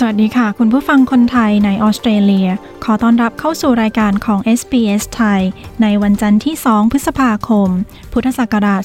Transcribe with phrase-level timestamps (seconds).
[0.00, 2.48] สวัสดีค่ะ คุณผู้ฟังคนไทยในออสเตรเลีย
[2.84, 5.40] ขอต้อนรับเข้าสู่รายการของ SBS ไทย
[5.82, 7.68] ในวันจันทร์ที่ 2 พฤษภาคม
[8.12, 8.80] พุทธศักราช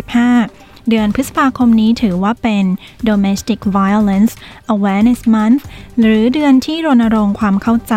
[0.00, 2.64] 2565 เดือนพฤษภาคมนี้ถือว่าเป็น
[3.08, 4.32] Domestic Violence
[4.74, 5.62] Awareness Month
[6.00, 7.94] หรือเดือนที่รณรงค์ความเข้าใจ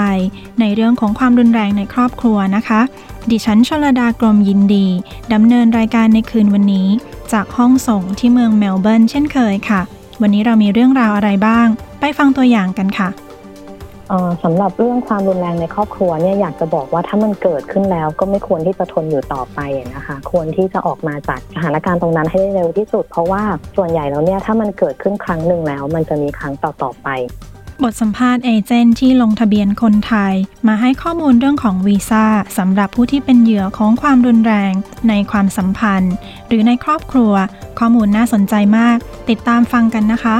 [0.60, 2.82] ในเรื่องของความรุนแรงในครอบครัวนะคะ
[3.32, 4.88] ดิฉันชลดากรมยินดี
[5.34, 6.88] ดำเนินรายการในคืนวันนี้
[7.34, 9.84] จากห้องส่งที่เมืองเมลเบิร์นเช่นเคยค่ะ
[10.22, 11.68] วันนี้เรามีเรื่องราวอะไรบ้าง
[12.00, 13.10] ไปฟังตัวอย่างกันค่ะ
[14.44, 19.60] สำหรับเรื่องความรุนแรงในครอบครัวเนี่ยอยากจะบอกว่าถ้ามันเกิดขึ้นแล้วก็ไม่ควรที่จะทนอยู่ต่อไป
[19.96, 23.44] นะคะ ควรที่จะออกมาจากสถานการณ์ตรงนั้นให้ได้เร็วที่สุด เพราะว่า
[23.76, 27.08] ส่วนใหญ่แล้วเนี่ยถ้ามันเกิดขึ้นครั้งหนึ่งแล้ว มันจะมีครั้งต่อๆไป
[27.84, 30.34] บทสัมภาษณ์เอเจนต์ที่ลงทะเบียนคนไทย
[30.68, 32.26] มาให้ข้อมูลเรื่องของวีซ่า
[32.58, 34.74] สำหรับผู้ที่เป็นเหยื่อของความรุนแรง
[35.10, 36.14] ในความสัมพันธ์
[36.48, 37.34] หรือในครอบครัว
[37.80, 38.98] ข้อมูลน่าสนใจมาก
[39.30, 40.38] ติดตามฟังกันนะคะ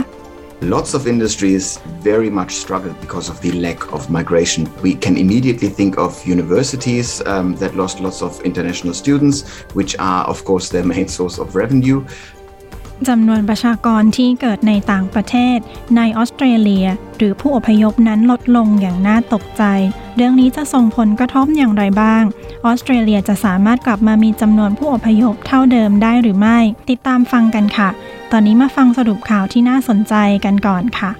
[0.78, 1.66] Lots of industries
[2.12, 4.62] very much struggle because of the lack of migration.
[4.88, 9.38] We can immediately think of universities um, that lost lots of international students,
[9.74, 12.06] which are, of course, their main source of revenue.
[13.08, 15.58] จำนวนประชากรที่เกิดในต่างประเทศ
[15.98, 19.64] ในออสเตรเลีย หรือผู้อพยพนั้นลดลงอย่างน่าตกใจ
[20.16, 22.24] เรื่องนี้จะส่งผลกระทบอย่างไรบ้าง
[22.66, 26.58] ออสเตรเลียจะสามารถกลับมามีจำนวนผู้อพยพเท่าเดิมได้หรือไม่
[26.90, 27.90] ติดตามฟังกันค่ะ
[28.32, 30.14] ตอนนี้มาฟังสรุปข่าวที่น่าสนใจ
[30.46, 31.12] กันก่อนค่ะ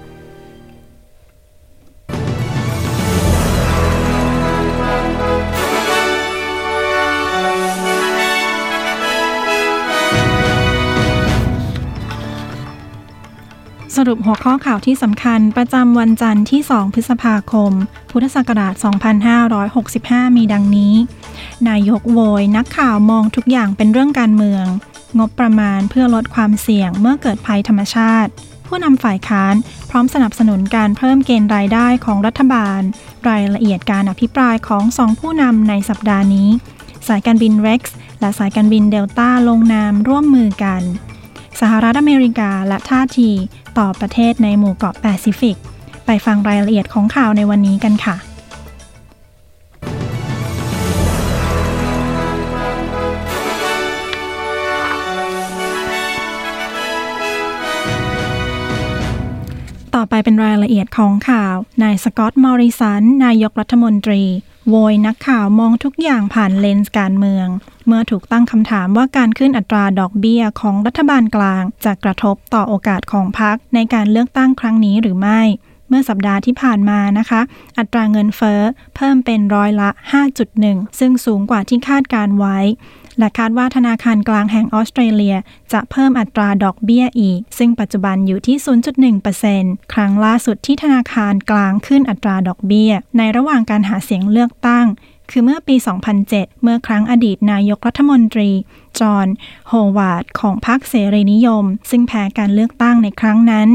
[13.96, 17.72] สรุปหัวข้อข่าวที่สำคัญประจำวันจันทร์ที่ 2 พฤษภาคม
[18.10, 18.74] พุทธศักราช
[19.56, 20.94] 2565 มีดังนี้
[21.68, 24.64] นายกโวย นักข่าวมองทุกอย่างเป็นเรื่องการเมือง
[25.18, 28.30] งบประมาณเพื่อลดความเสี่ยงเมื่อเกิดภัยธรรมชาติ
[28.66, 29.54] ผู้นำฝ่ายค้าน
[29.90, 32.80] พร้อมสนับสนุนการเพิ่มเกณฑ์รายได้ของรัฐบาล
[33.28, 36.48] รายละเอียดการอภิปรายของสองผู้นำในสัปดาห์นี้
[37.08, 37.82] สายการบิน Rex
[38.20, 40.82] และสายการบินเดลต้าลงนามร่วมมือกัน
[41.64, 43.30] สหรัฐอเมริกาและท่าที
[43.78, 45.56] ต่อประเทศในหมู่เกาะแปซิฟิก
[46.06, 48.16] ไปฟังรายละเอียดของข่าวในวันนี้กันค่ะ
[59.94, 64.22] ต่อไปเป็นรายละเอียดของข่าว นายสกอตต์มอริสัน นายกรัฐมนตรี
[64.68, 67.46] โวยนักข่าวมองทุกอย่างผ่านเลนส์การเมือง
[67.86, 75.40] เมื่อถูกตั้งคำถามว่าการขึ้นอัตราดอกเบี้ยของรัฐบาลกลาง จะกระทบต่อโอกาสของพรรคในการเลือกตั้งครั้งนี้หรือไม่
[75.88, 77.40] เมื่อสัปดาห์ที่ผ่านมานะคะ
[77.78, 78.60] อัตราเงินเฟ้อ
[78.96, 79.90] เพิ่มเป็นร้อยละ
[80.44, 82.58] 5.1 ซึ่งสูงกว่าที่คาดการไว้
[83.18, 85.36] และคาดว่าธนาคารกลางแห่งออสเตรเลีย
[85.72, 88.56] จะเพิ่มอัตราดอกเบี้ยอีก ซึ่งปัจจุบันอยู่ที่
[89.24, 94.86] 0.1%ครั้งล่าสุดที่ธนาคารกลางขึ้นอัตราดอกเบี้ย ในระหว่างการหาเสียงเลือกตั้ง
[95.30, 95.76] คือเมื่อปี
[96.18, 98.50] 2007 เมื่อครั้งอดีตนายกรัฐมนตรี
[99.00, 99.28] จอห์น
[99.68, 103.68] โฮวาร์ด ของพรรคเสรีนิยม ซึ่งแพ้การเลือกตั้งในครั้งนั้น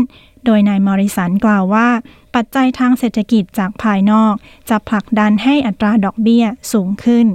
[0.45, 1.89] โดยนายมอริสันกล่าวว่า
[2.35, 4.33] ปัจจัยทางเศรษฐกิจจากภายนอก
[4.69, 7.25] จะผลักดันให้อัตราดอกเบี้ยสูงขึ้น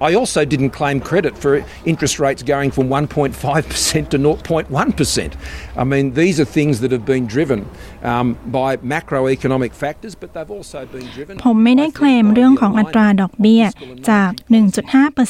[0.00, 5.36] I also didn't claim credit for interest rates going from 1.5% to 0.1%.
[5.76, 7.68] I mean, these are things that have been driven
[8.02, 11.34] um, by macroeconomic factors, but they've also been driven.
[11.44, 13.64] ผมไม่ได้เคลมเรื่องของอัตราดอกเบี้ย
[14.10, 14.30] จาก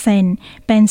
[0.05, 0.83] 1.5%เป็น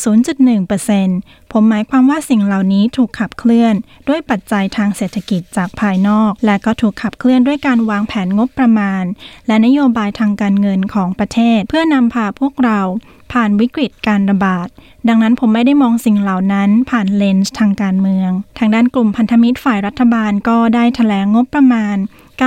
[0.72, 3.76] 0.1%ผมหมายความว่าสิ่งเหล่านี้ถูกขับเคลื่อน
[4.08, 9.04] ด้วยปัจจัยทางเศรษฐกิจจากภายนอก และก็ถูกขับเคลื่อนด้วยการวางแผนงบประมาณ
[9.48, 12.82] และนโยบายทางการเงินของประเทศ เพื่อนำพาพวกเรา
[13.32, 14.68] ผ่านวิกฤตการระบาด
[15.08, 21.98] ดังนั้นผมไม่ได้มองสิ่งเหล่านั้นผ่านเลนส์ทางการเมือง ทางด้านกลุ่มพันธมิตรฝ่ายรัฐบาลก็ได้แถลงงบประมาณ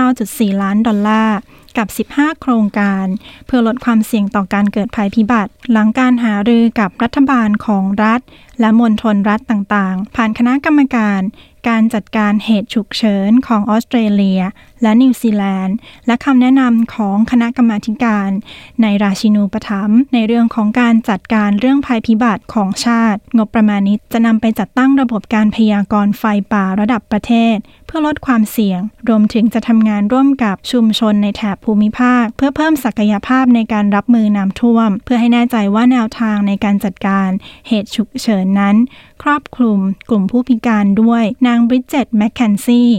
[0.05, 1.39] 9.4 ล้านดอลลาร์
[1.77, 3.07] กับ 15 โครงการ
[3.47, 8.21] เพื่อลดความเสี่ยงต่อการเกิดภัยพิบัติ หลังการหารือกับรัฐบาลของรัฐ
[8.61, 11.21] และมณฑลรัฐต่างๆ ผ่านคณะกรรมการ
[11.69, 14.41] การจัดการเหตุฉุกเฉินของออสเตรเลีย
[14.83, 15.77] และนิวซีแลนด์
[16.07, 18.31] และคำแนะนำของคณะกรรมาธิการ
[18.83, 27.57] ในราชินูปถัมภ์ในเรื่องของการจัดการเรื่องภัยพิบัติของชาติ งบประมาณนี้จะนำไปจัดตั้งระบบการพยากรณ์ไฟป่าระดับประเทศ
[27.87, 37.29] เพื่อลดความเสี่ยง รวมถึงจะทำงานร่วมกับชุมชนในแถบภูมิภาค เพื่อเพิ่มศักยภาพในการรับมือน้ำท่วม เพื่อให้แน่ใจว่าแนวทางในการจัดการ
[37.69, 38.77] เหตุฉุกเฉินนั้น
[39.23, 39.81] ครอบคลุม
[40.11, 42.91] กลุ่มผู้พิการด้วยนางบริดเจตแมคเคนซี่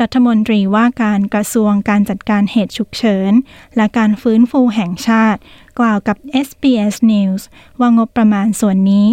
[0.00, 3.32] รัฐมนตรีว่าการกระทรวงการจัดการเหตุฉุกเฉิน
[3.76, 5.40] และการฟื้นฟูแห่งชาติ
[5.78, 7.42] กล่าวกับ SBS News
[7.80, 9.06] ว่างบประมาณส่วนนี้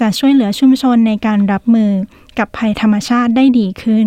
[0.00, 1.92] จะช่วยเหลือชุมชนในการรับมือ
[2.38, 4.06] กับภัยธรรมชาติได้ดีขึ้น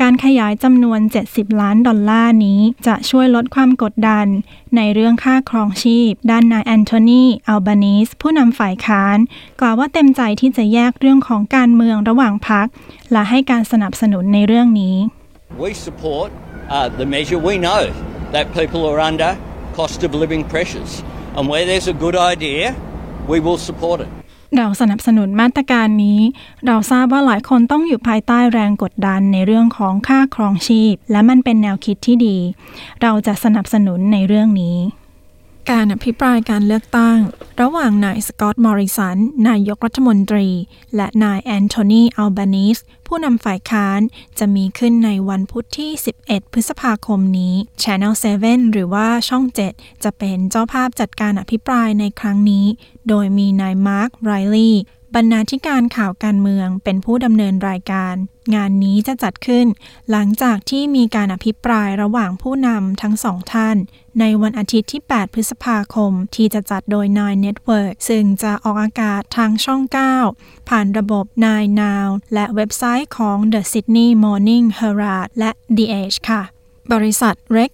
[0.00, 4.26] การขยายจำนวน 70 ล้านดอลลาร์นี้จะช่วยลดความกดดัน
[4.76, 9.18] ในเรื่องค่าครองชีพ ด้านนายแอนโทนี อัลบานีสผู้นำฝ่ายค้าน
[9.60, 12.66] กล่าวว่าเต็มใจที่จะแยกเรื่องของการเมืองระหว่างพรรค
[13.12, 14.96] และให้การสนับสนุนในเรื่องนี้
[15.64, 16.28] We support
[16.76, 17.40] uh, the measure.
[17.50, 17.82] We know
[18.34, 19.30] that people are under
[19.78, 20.92] cost of living pressures,
[21.36, 22.64] and where there's a good idea,
[23.32, 24.10] we will support it.
[24.56, 26.20] เราสนับสนุนมาตรการนี้
[26.66, 32.38] เราทราบว่าหลายคนต้องอยู่ภายใต้แรงกดดันในเรื่องของค่าครองชีพ และมันเป็นแนวคิดที่ดี
[33.02, 34.76] เราจะสนับสนุนในเรื่องนี้
[35.70, 37.18] การอภิปรายการเลือกตั้ง
[37.60, 39.18] ระหว่างนายสกอตต์มอริสัน
[39.48, 40.48] นายกรัฐมนตรี
[40.96, 44.00] และนายแอนโทนีอัลบานิสผู้นำฝ่ายค้าน
[44.38, 45.90] จะมีขึ้นในวันพุธที่
[46.24, 49.44] 11 พฤษภาคมนี้ Channel 7 หรือว่าช่อง
[49.74, 52.66] 7 จะเป็นเจ้าภาพจัดการอภิปรายในครั้งนี้
[53.08, 54.82] โดยมีนายมาร์คไรลีย์
[55.14, 58.14] บรรณาธิการข่าวการเมืองเป็นผู้ดำเนินรายการ
[58.54, 59.66] งานนี้จะจัดขึ้น
[60.10, 63.76] หลังจากที่มีการอภิปรายระหว่างผู้นำทั้งสองท่าน
[64.20, 69.82] ในวันอาทิตย์ที่ 8 พฤษภาคม ที่จะจัดโดย Nine Network ซึ่งจะออกอากาศทางช่อง
[70.26, 76.42] 9 ผ่านระบบ Nine Now และเว็บไซต์ของ The Sydney Morning Herald และ The Age ค่ะ
[76.92, 77.72] บริษัท Rex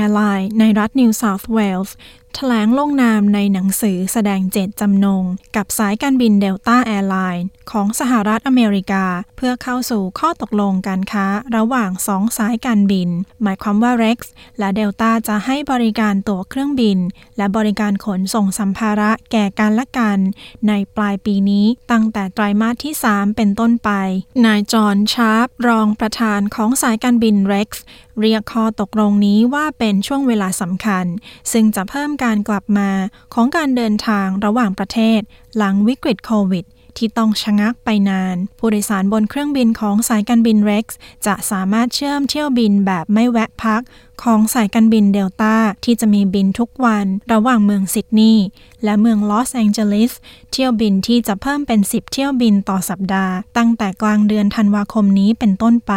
[0.00, 1.90] Airline ในรัฐ New South Wales
[2.36, 5.24] แถลงลงนามในหนังสือแสดงเจตจำนง
[5.56, 9.04] กับสายการบิน Delta Airlines ของสหรัฐอเมริกา
[9.36, 11.26] เพื่อเข้าสู่ข้อตกลงการค้า
[11.56, 13.08] ระหว่างสองสายการบิน
[13.42, 14.18] หมายความว่า Rex
[14.58, 16.98] และเดลต้าจะให้บริการตั๋วเครื่องบิน
[17.36, 20.18] และบริการขนส่งสัมภาระแก่กันและกัน
[20.68, 23.90] ในปลายปีนี้ตั้งแต่ไตรมาสที่ 3 เป็นต้นไป
[24.44, 27.70] นายจอห์นชาร์ปรองประธานของสายการบิน Rex
[28.20, 31.06] เรียกข้อตกลงนี้ว่าเป็นช่วงเวลาสำคัญ
[31.52, 32.90] ซึ่งจะเพิ่มการการกลับมา
[33.34, 35.20] ของการเดินทางระหว่างประเทศ
[35.56, 36.66] หลังวิกฤตโควิด
[36.96, 40.86] ที่ต้องชะงักไปนาน ผู้โดยสารบนเครื่องบินของสายการบิน Rex
[41.26, 43.82] จะสามารถเชื่อมเที่ยวบินแบบไม่แวะพัก
[44.22, 48.46] ของสายการบินเดลต้าที่จะมีบินทุกวัน ระหว่างเมืองซิดนีย์
[48.84, 50.12] และเมืองลอสแองเจลิส
[50.52, 55.94] เที่ยวบินที่จะเพิ่มเป็น 10 เที่ยวบินต่อสัปดาห์ ตั้งแต่กลางเดือนธันวาคมนี้เป็นต้นไป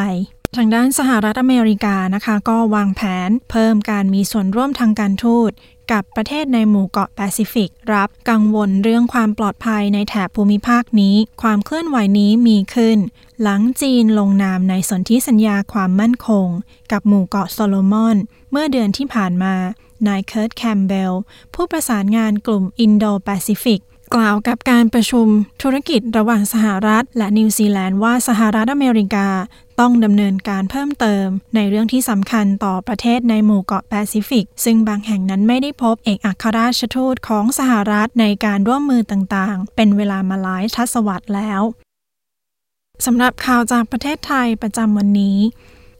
[0.55, 5.51] ทางด้านสหรัฐอเมริกานะคะ ก็วางแผนเพิ่มการมีส่วนร่วมทางการทูต
[5.91, 12.97] กับประเทศในหมู่เกาะแปซิฟิก รับกังวลเรื่องความปลอดภัยในแถบภูมิภาคนี้ ความเคลื่อนไหวนี้มีขึ้น
[13.41, 16.47] หลังจีนลงนามในสนธิสัญญาความมั่นคง
[16.91, 18.17] กับหมู่เกาะโซโลมอน
[18.51, 19.55] เมื่อเดือนที่ผ่านมา
[20.07, 21.13] นายเคิร์ตแคมเบล
[21.53, 23.81] ผู้ประสานงานกลุ่มอินโดแปซิฟิก
[24.15, 25.27] กล่าวกับการประชุม
[25.61, 29.27] ธุรกิจระหว่างสหรัฐ และนิวซีแลนด์ว่าสหรัฐอเมริกา
[29.79, 41.61] ต้องดำเนินการเพิ่มเติม ในเรื่องที่สำคัญต่อประเทศในหมู่เกาะแปซิฟิก ซึ่งบางแห่งนั้นไม่ได้พบเอกอัครราชทูตของสหรัฐในการร่วมมือต่างๆ เป็นเวลามาหลายทศวรรษแล้ว
[43.05, 45.39] สำหรับข่าวจากประเทศไทยประจำวันนี้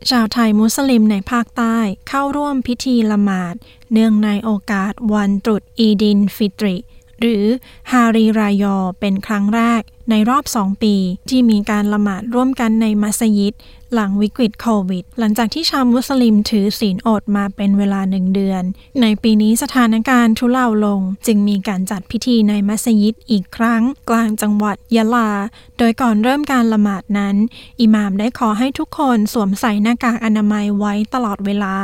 [0.10, 1.78] ชาวไทยมุสลิมในภาคใต้
[2.10, 3.56] เข้าร่วมพิธีละหมาด
[3.92, 6.76] เนื่องในโอกาสวันตรุษอีดินฟิตริ
[7.20, 7.44] หรือ
[7.92, 10.96] ฮารีรายอเป็นครั้งแรก ในรอบสองปี
[11.30, 13.54] ที่มีการละหมาดร่วมกันในมัสยิด
[13.94, 18.64] หลังวิกฤตโควิด หลังจากที่ชาวมุสลิมถือศีลอดมาเป็นเวลาหนึ่งเดือน
[19.02, 25.32] ในปีนี้สถานการณ์ทุเลาลง จึงมีการจัดพิธีในมัสยิดอีกครั้ง กลางจังหวัดยะลา
[25.78, 27.36] โดยก่อนเริ่มการละหมาดนั้น
[27.82, 31.76] อิหม่ามได้ขอให้ทุกคนสวมใส่หน้ากากอนามัยไว้ตลอดเวลา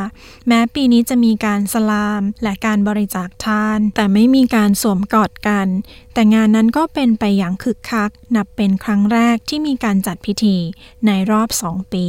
[0.48, 5.68] แม้ปีนี้จะมีการสลามและการบริจาคทาน แต่ไม่มีการสวมกอดกัน
[6.14, 10.58] แต่งานนั้นก็เป็นไปอย่างคึกคัก นับเป็นครั้งแรกที่มีการจัดพิธี
[11.06, 12.06] ในรอบสองปี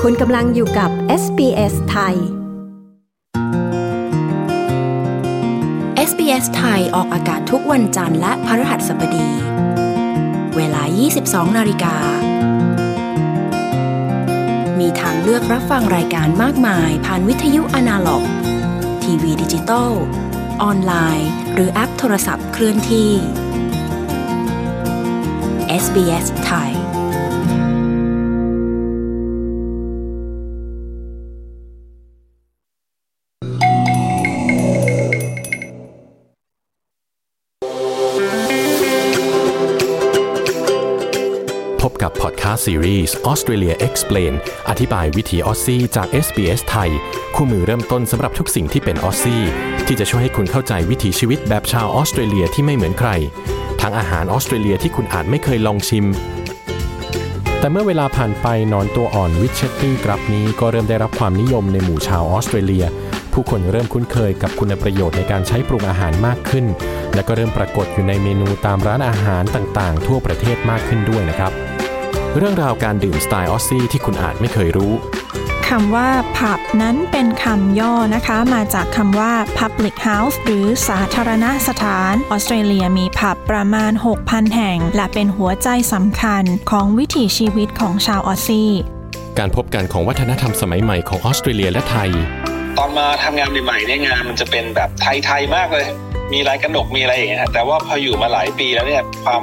[0.00, 0.90] คุณกำลังอยู่กับ
[1.22, 2.16] SBS ไทย
[6.08, 9.28] SBS ไทยออกอากาศทุกวันจันทร์และพฤหัสบดี
[10.56, 10.82] เวลา
[11.20, 11.96] 22 นาฬิกา
[14.78, 18.24] มีทางเลือกรับฟังรายการมากมายผ่านวิทยุอนาล็อก
[19.02, 19.90] ทีวีดิจิตอล
[20.62, 23.10] ออนไลน์ หรือแอปโทรศัพท์เคลื่อนที่
[25.82, 26.85] SBS ไทย
[42.56, 44.32] กับพอดแคสต์ซีรีส์ Australia Explain
[44.68, 46.90] อธิบายวิธีออสซี่จาก SBS ไทย
[47.34, 49.42] คู่มือเริ่มต้นสำหรับทุกสิ่งที่เป็นออสซี่
[49.86, 53.10] ที่จะช่วยให้คุณเข้าใจวิถีชีวิตแบบชาวออสเตรเลียที่ไม่เหมือนใคร
[53.80, 56.06] ทั้งอาหารออสเตรเลียที่คุณอาจไม่เคยลองชิม
[57.60, 62.84] แต่เมื่อเวลาผ่านไปหนอนตัวอ่อน witchetty grub นี้ก็เริ่มได้รับความนิยมในหมู่ชาวออสเตรเลีย
[63.32, 66.66] ผู้คนเริ่มคุ้นเคยกับคุณประโยชน์ในการใช้ปรุงอาหารมากขึ้น
[67.14, 71.52] และก็เริ่มปรากฏอยู่ในเมนูตามร้านอาหารต่างๆ ทั่วประเทศมากขึ้นด้วยนะครับ
[72.38, 74.92] เรื่องราวการดื่มสไตล์ออสซี่ที่คุณอาจไม่เคยรู้
[75.68, 88.70] คำว่าผับนั้นเป็นคำย่อนะคะ มาจากคำว่า public house หรือสาธารณสถาน ออสเตรเลียมีผับประมาณ 6,000 แห่ง และเป็นหัวใจสำคัญของวิถีชีวิตของชาวออสซี่
[89.38, 92.10] การพบกันของวัฒนธรรมสมัยใหม่ของออสเตรเลียและไทย
[92.78, 95.86] ตอนมาทำงานใหม่ๆเนี่ยงานมันจะเป็นแบบไทย ๆ มากเลย
[96.32, 99.42] มีลายกระหนกมีอะไรอย่างเงี้ยแต่ว่าพออยู่มาหลายปีแล้วเนี่ยความ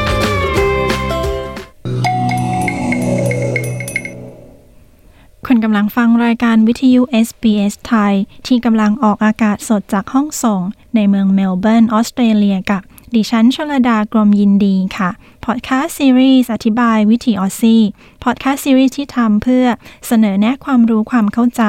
[5.53, 8.13] คุณกำลังฟังรายการวิทยุ SBS ไทย
[8.47, 10.61] ที่กำลังออกอากาศสดจากห้องส่ง
[10.95, 12.81] ในเมืองเมลเบิร์น ออสเตรเลียกับ
[13.15, 15.09] ดิฉันชลดากรมยินดีค่ะ
[15.45, 17.83] พอดแคสต์ซีรีส์อธิบายวิถีออสซี่
[18.23, 19.65] พอดแคสต์ซีรีส์ที่ทำเพื่อ
[20.07, 21.63] เสนอแนะความรู้ความเข้าใจ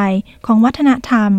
[0.46, 1.30] ของวัฒนธรรม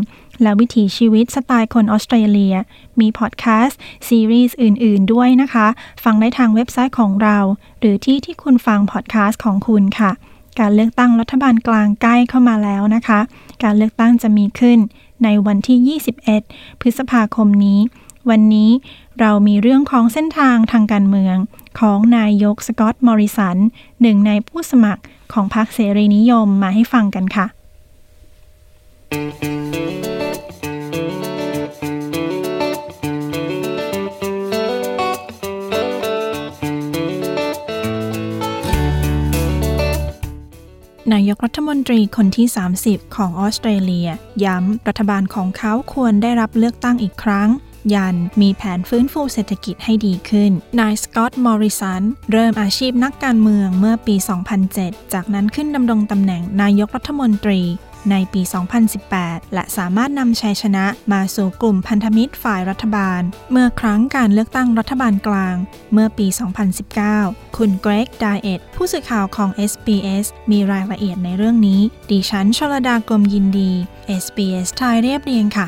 [0.42, 2.56] และวิถีชีวิตสไตล์คนออสเตรเลีย
[3.00, 5.68] มีพอดแคสต์ซีรีส์อื่น ๆ ด้วยนะคะ
[6.04, 7.38] ฟังได้ทางเว็บไซต์ของเรา
[7.80, 10.14] หรือที่ที่คุณฟังพอดแคสต์ของคุณค่ะ
[10.60, 13.20] การเลือกตั้งรัฐบาลกลางใกล้เข้ามาแล้วนะคะ
[13.64, 14.80] การเลือกตั้งจะมีขึ้น
[15.24, 16.00] ในวันที่
[16.42, 17.80] 21 พฤษภาคมนี้
[18.30, 18.72] วันนี้
[19.20, 21.36] เรามีเรื่องของเส้นทางทางการเมือง
[21.80, 23.58] ของนายกสกอตมอริสัน
[24.02, 27.46] หนึ่งในผู้สมัครของพรรคเสรีนิยมมาให้ฟังกันค่ะ
[41.14, 42.48] นายกรัฐมนตรีคนที่
[42.82, 44.10] 30 ของออสเตรเลีย
[44.44, 47.50] ย้ำรัฐบาลของเขาควรได้รับเลือกตั้งอีกครั้ง
[47.94, 54.16] ยันมีแผนฟื้นฟูเศรษฐกิจให้ดีขึ้น นายสกอตต์มอริสัน เริ่มอาชีพนักการเมืองเมื่อปี
[54.64, 57.62] 2007 จากนั้นขึ้นดำรงตำแหน่งนายกรัฐมนตรี
[58.12, 58.42] ในปี
[58.98, 65.56] 2018 และสามารถนำชัยชนะมาสู่กลุ่มพันธมิตรฝ่ายรัฐบาล เมื่อครั้งการเลือกตั้งรัฐบาลกลาง
[65.94, 66.28] เมื่อปี
[66.92, 73.72] 2019 คุณเกรกไดเอตผู้สื่อข่าวของ SBS มีรายละเอียดในเรื่องนี้ ดิฉันชลดากรมยินดี
[74.24, 75.68] SBS ไทยเรียบเรียงค่ะ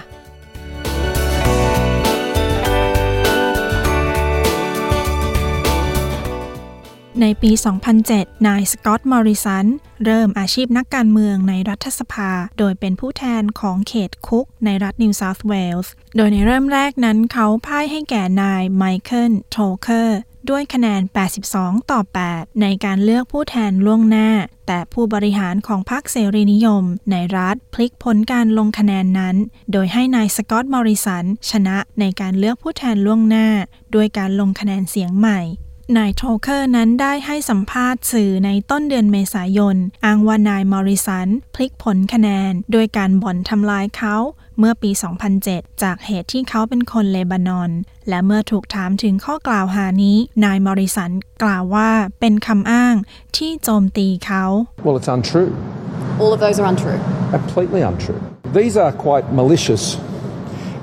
[7.21, 7.51] ในปี
[7.99, 9.65] 2007 นายสกอตต์ มอริสัน
[10.05, 20.19] เริ่มอาชีพนักการเมืองในรัฐสภา โดยเป็นผู้แทนของเขตคุกในรัฐนิวเซาท์เวลส์ โดยในเริ่มแรกนั้นเขาพ่ายให้แก่นายไมเคิลโทเคอร์
[20.49, 21.01] ด้วยคะแนน
[21.45, 24.29] 82 ต่อ 8 ในการเลือกผู้แทนล่วงหน้า
[24.67, 29.35] แต่ผู้บริหารของพรรคเสรีนิยม ในรัฐพลิกผลการลงคะแนนนั้น
[29.71, 33.47] โดยให้นายสกอตต์ มอริสัน ชนะในการเลือกผู้แทนล่วงหน้า
[33.95, 35.41] ด้วยการลงคะแนนเสียงใหม่
[35.97, 44.15] นายโทเคอร์นั้นได้ให้สัมภาษณ์สื่อในต้นเดือนเมษายน อ้างว่านายมอริสัน พลิกผลคะแนน โดยการบ่อนทำลายเขา
[44.59, 44.91] เมื่อปี
[45.35, 47.71] 2007 จากเหตุที่เขาเป็นคนเลบานอน
[48.09, 51.11] และเมื่อถูกถามถึงข้อกล่าวหานี้ นายมอริสัน
[51.43, 51.89] กล่าวว่า
[52.19, 52.95] เป็นคำอ้าง
[53.37, 54.43] ที่โจมตีเขา
[54.85, 55.49] Well, it's untrue.
[56.21, 56.99] All of those are untrue.
[57.37, 58.19] Completely untrue.
[58.59, 59.83] These are quite malicious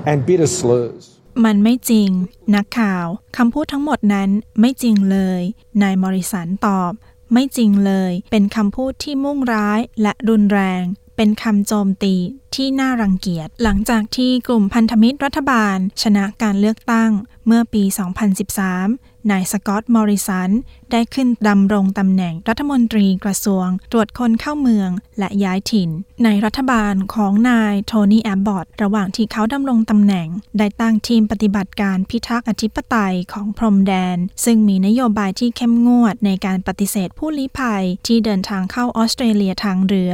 [0.09, 1.12] and bitter slurs.
[1.45, 2.09] มันไม่จริง
[2.55, 3.05] นักข่าว
[3.37, 5.41] คำพูดทั้งหมดนั้นไม่จริงเลย
[5.81, 6.91] นายมอริสันตอบ
[7.33, 10.83] ไม่จริงเลย เป็นคำพูดที่มุ่งร้ายและรุนแรง
[11.17, 12.15] เป็นคำโจมตี
[12.55, 17.11] ที่น่ารังเกียจ หลังจากที่กลุ่มพันธมิตรรัฐบาล ชนะการเลือกตั้ง
[17.45, 17.83] เมื่อปี
[18.53, 20.51] 2013 นายสกอตต์มอริสัน
[20.91, 24.89] ได้ขึ้นดำรงตำแหน่งรัฐมนตรีกระทรวง ตรวจคนเข้าเมือง
[25.19, 25.89] และย้ายถิ่น
[26.23, 30.27] ในรัฐบาลของนายโทนี่แอบบอตระหว่างที่เขาดำรงตำแหน่ง
[30.57, 40.13] ได้ตั้งทีมปฏิบัติการพิทักษ์อธิปไตยของพรมแดน ซึ่งมีนโยบายที่เข้มงวดในการปฏิเสธผู้ลี้ภัยที่เดินทางเข้าออสเตรเลียทางเรือ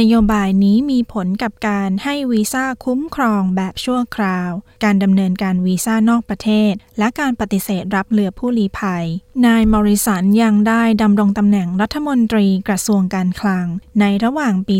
[0.00, 4.50] นโยบายนี้มีผลกับการให้วีซ่าคุ้มครองแบบชั่วคราว
[4.84, 9.04] การดำเนินการวีซ่านอกประเทศ และการปฏิเสธรับเรือผู้ลี้ภัย
[9.46, 13.66] นายมอริสันยังได้ดำรงตำแหน่งรัฐมนตรีกระทรวงการคลัง
[14.00, 14.76] ในระหว่างปี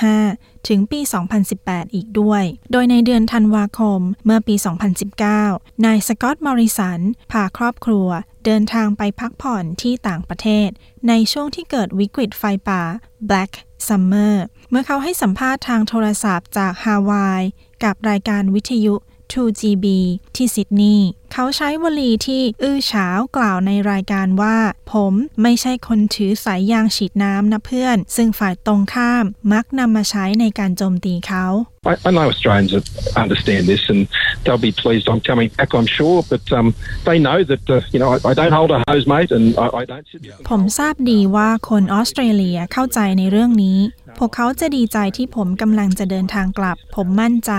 [0.00, 1.00] 2015 ถึงปี
[1.48, 4.54] 2018 อีกด้วย โดยในเดือนธันวาคมเมื่อปี
[5.20, 7.00] 2019 นายสกอตต์มอริสัน
[7.32, 8.08] พาครอบครัว
[8.44, 10.68] เดินทางไปพักผ่อนที่ต่างประเทศ
[11.08, 12.82] ในช่วงที่เกิดวิกฤตไฟป่า
[13.28, 13.52] Black
[13.86, 14.34] Summer
[14.70, 17.42] เมื่อเขาให้สัมภาษณ์ทางโทรศัพท์จากฮาวาย
[17.84, 18.94] กับรายการวิทยุ
[19.32, 19.86] 2GB
[20.36, 24.56] ที่ซิดนีย์เขาใช้วลีที่อื้อฉาวกล่าวในรายการว่า
[24.92, 31.46] ผมไม่ใช่คนถือสายยางฉีดน้ำนะเพื่อน ซึ่งฝ่ายตรงข้ามมักนำมาใช้ในการโจมตีเขา
[31.92, 32.86] I, I know Australians that
[33.24, 34.00] understand this and
[34.42, 36.66] they'll be pleased I'm coming back, I'm sure, but um,
[37.06, 39.66] they know that, uh, you know, I, I don't hold a hose, mate, and I,
[39.80, 43.78] I don't sit ผมทราบดีว่าคนออสเตรเลียเข้าใจในเรื่องนี้
[44.18, 47.52] พวกเขาจะดีใจที่ผมกำลังจะเดินทางกลับ ผมมั่นใจ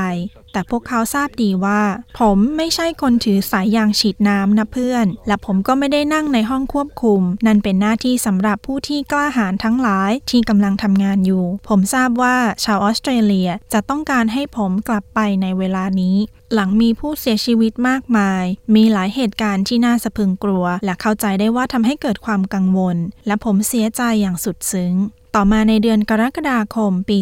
[0.54, 1.82] แต่พวกเขาทราบดีว่า
[2.20, 16.18] ผมไม่ใช่คนถือสายยางฉีดน้ำนะเพื่อน และผมก็ไม่ได้นั่งในห้องควบคุม นั่นเป็นหน้าที่สำหรับผู้ที่กล้าหาญทั้งหลายที่กำลังทำงานอยู่ ผมทราบว่าชาวออสเตรเลียจะต้องการให้ผมกลับไปในเวลานี้
[16.54, 18.44] หลังมีผู้เสียชีวิตมากมาย
[18.76, 24.96] มีหลายเหตุการณ์ที่น่าสะพึงกลัว และเข้าใจได้ว่าทำให้เกิดความกังวล และผมเสียใจอย่างสุดซึ้ง
[25.38, 27.18] ต่อมาในเดือนกรกฎาคมปี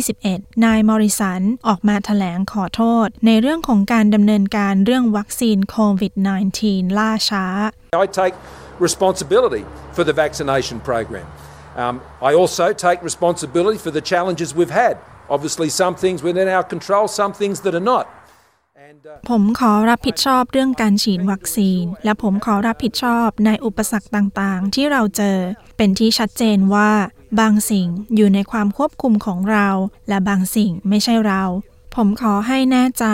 [0.00, 6.12] 2021 นายมอริสันออกมาแถลงขอโทษ ในเรื่องของการดำเนินการเรื่องวัคซีนโควิด
[6.56, 7.46] -19 ล่าช้า
[8.04, 8.34] I take
[8.86, 11.26] responsibility for the vaccination program.
[11.82, 11.94] Um,
[12.28, 14.94] I also take responsibility for the challenges we've had.
[15.34, 18.06] Obviously, some things within our control, some things that are not.
[19.30, 25.38] ผมขอรับผิดชอบเรื่องการฉีดวัคซีน และผมขอรับผิดชอบในอุปสรรคต่างๆ ที่เราเจอ
[25.76, 26.90] เป็นที่ชัดเจนว่า
[27.40, 29.68] บางสิ่งอยู่ในความควบคุมของเรา
[30.08, 31.42] และบางสิ่งไม่ใช่เรา
[31.94, 33.06] ผมขอให้แน่ใจ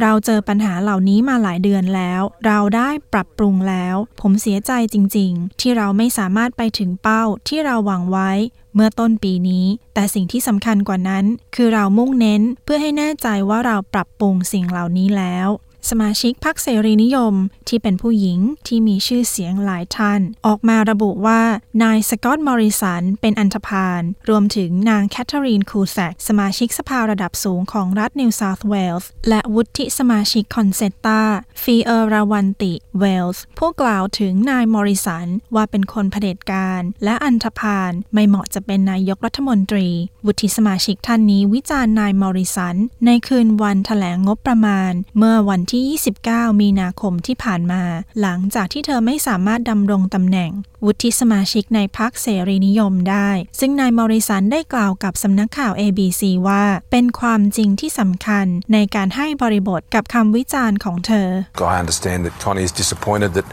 [0.00, 8.30] เราเจอปัญหาเหล่านี้มาหลายเดือนแล้ว เราได้ปรับปรุงแล้ว ผมเสียใจจริง ๆ ที่เราไม่สามารถไปถึงเป้าที่เราหวังไว้
[8.74, 15.48] เมื่อต้นปีนี้ แต่สิ่งที่สำคัญกว่านั้น คือเรามุ่งเน้นเพื่อให้แน่ใจว่าเราปรับปรุงสิ่งเหล่านี้แล้ว
[15.90, 17.34] สมาชิกพรรคเสรีนิยม
[17.68, 21.42] ที่เป็นผู้หญิงที่มีชื่อเสียงหลายท่าน ออกมาระบุว่า
[21.82, 31.22] นายสกอตต์มอริสันเป็นอันธพาลรวมถึงนางแคทเธอรีนคูแซกสมาชิกสภาระดับสูงของรัฐนิวเซาท์เวลส์และวุฒิสมาชิกคอนเซตตา
[31.62, 39.88] ฟีเออราวันติเวลส์ผู้กล่าวถึงนายมอริสันว่าเป็นคนเผด็จการและอันธพาลไม่เหมาะจะเป็นนายกรัฐมนตรี
[40.26, 47.82] วุฒิสมาชิกท่านนี้วิจารณ์นายมอริสันในคืนวันแถลงงบประมาณ เมื่อวันที่ 29 มีนาคมที่ผ่านมา
[48.20, 50.50] หลังจากที่เธอไม่สามารถดำรงตำแหน่ง
[50.84, 53.28] วุฒิสมาชิกในพรรคเสรีนิยมได้
[53.60, 61.28] ซึ่งนายมอริสันได้กล่าวกับสำนักข่าว ABC ว่า เป็นความจริงที่สำคัญในการให้บริบทกับคำวิจารณ์ของเธอ
[61.74, 63.46] I understand that Connie is disappointed that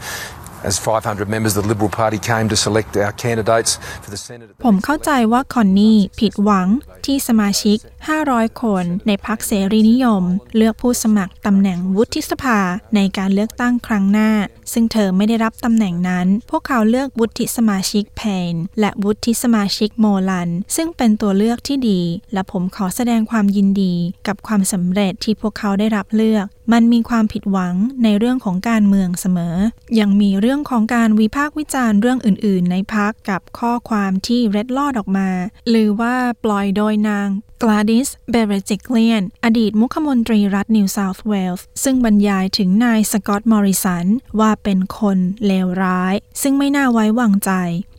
[0.62, 3.70] as 500 members of the Liberal Party came to select our candidates
[4.02, 4.48] for the Senate.
[4.64, 6.68] ผมเข้าใจว่าคอนนี่ผิดหวัง
[7.06, 10.24] ที่สมาชิก500 คนในพรรคเสรีนิยม
[10.56, 12.58] เลือกผู้สมัครตำแหน่งวุฒิสภา
[12.94, 14.30] ในการเลือกตั้งครั้งหน้า
[14.72, 22.00] ซึ่งเธอไม่ได้รับตำแหน่งนั้น พวกเขาเลือกวุฒิสมาชิกเพนและวุฒิสมาชิกโมลัน ซึ่งเป็นตัวเลือกที่ดี
[22.32, 23.94] และผมขอแสดงความยินดี
[24.26, 29.56] กับความสำเร็จที่พวกเขาได้รับเลือกมันมีความผิดหวังในเรื่องของการเมืองเสมอ
[29.98, 35.28] ยังมีเรื่องของการวิพากษ์วิจารณ์เรื่องอื่น ๆ ในพรรคกับข้อความที่เล็ดลอดออกมา
[35.68, 37.28] หรือว่าปล่อยโดยนาง
[37.62, 44.06] กลาดิส เบเรจิกเลียน อดีตมุขมนตรีรัฐนิวเซาท์เวลส์ซึ่งบรรยายถึงนายสกอตต์มอริสัน
[44.40, 47.50] ว่าเป็นคนเลวร้าย ซึ่งไม่น่าไว้วางใจ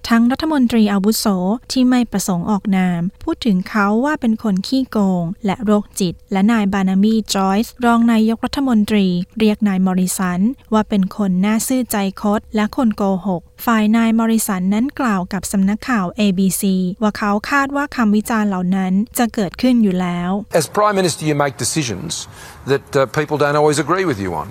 [0.09, 1.25] ทั้งรัฐมนตรีอาวุโส
[1.71, 9.07] ที่ไม่ประสงค์ออกนาม พูดถึงเขาว่าเป็นคนขี้โกง และโรคจิต และนายบานามีจอยส์รองนายกรัฐมนตรี
[9.39, 10.41] เรียกนายมอริสัน
[10.73, 16.63] ว่าเป็นคนน่าซื่อใจคดและคนโกหก ฝ่ายนายมอริสันนั้นกล่าวกับสำนักข่าว ABC
[17.01, 20.29] ว่าเขาคาดว่าคำวิจารณ์เหล่านั้นจะเกิดขึ้นอยู่แล้ว
[20.61, 22.11] As Prime Minister, you make decisions
[22.71, 24.47] that uh, people don't always agree with you on.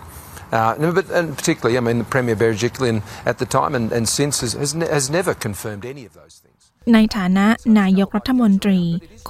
[0.52, 4.40] Uh, but, and particularly, I mean, the Premier Berejiklian at the time and, and since
[4.40, 6.49] has, has, ne- has never confirmed any of those things.
[6.94, 7.46] ในฐานะ
[7.78, 8.80] นายกรัฐมนตรี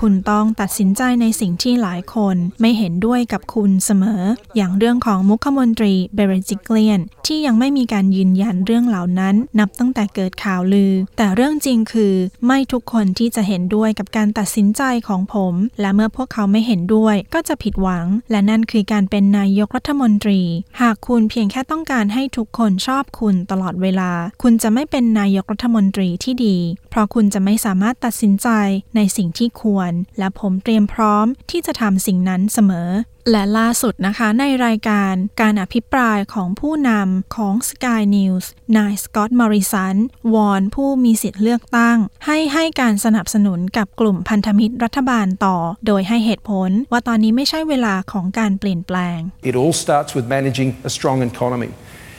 [0.00, 4.22] คุณต้องตัดสินใจในสิ่งที่หลายคนไม่เห็นด้วยกับคุณเสมอ
[4.56, 12.14] อย่างเรื่องของมุขมนตรีเบรจิเกลียน ที่ยังไม่มีการยืนยันเรื่องเหล่านั้น นับตั้งแต่เกิดข่าวลือ แต่เรื่องจริงคือ
[12.46, 20.40] ไม่ทุกคนที่จะเห็นด้วยกับการตัดสินใจของผม และเมื่อพวกเขาไม่เห็นด้วยก็จะผิดหวัง และนั่นคือการเป็นนายกรัฐมนตรี
[20.80, 24.10] หากคุณเพียงแค่ต้องการให้ทุกคนชอบคุณตลอดเวลา
[24.42, 26.56] คุณจะไม่เป็นนายกรัฐมนตรีที่ดี
[26.90, 28.48] เพราะคุณจะไม่ไม่สามารถตัดสินใจ
[28.96, 32.90] ในสิ่งที่ควร และผมเตรียมพร้อมที่จะทำสิ่งนั้นเสมอ
[33.30, 38.44] และล่าสุดนะคะในรายการการอภิปรายของผู้นำของ Sky News
[38.76, 39.96] นายสกอตต์มอริสัน
[40.34, 49.18] วอนผู้มีสิทธิ์เลือกตั้ง ให้ให้การสนับสนุนกับกลุ่มพันธมิตรรัฐบาลต่อ โดยให้เหตุผลว่าตอนนี้ไม่ใช่เวลาของการเปลี่ยนแปลง
[49.50, 51.70] It all starts with managing a strong economy.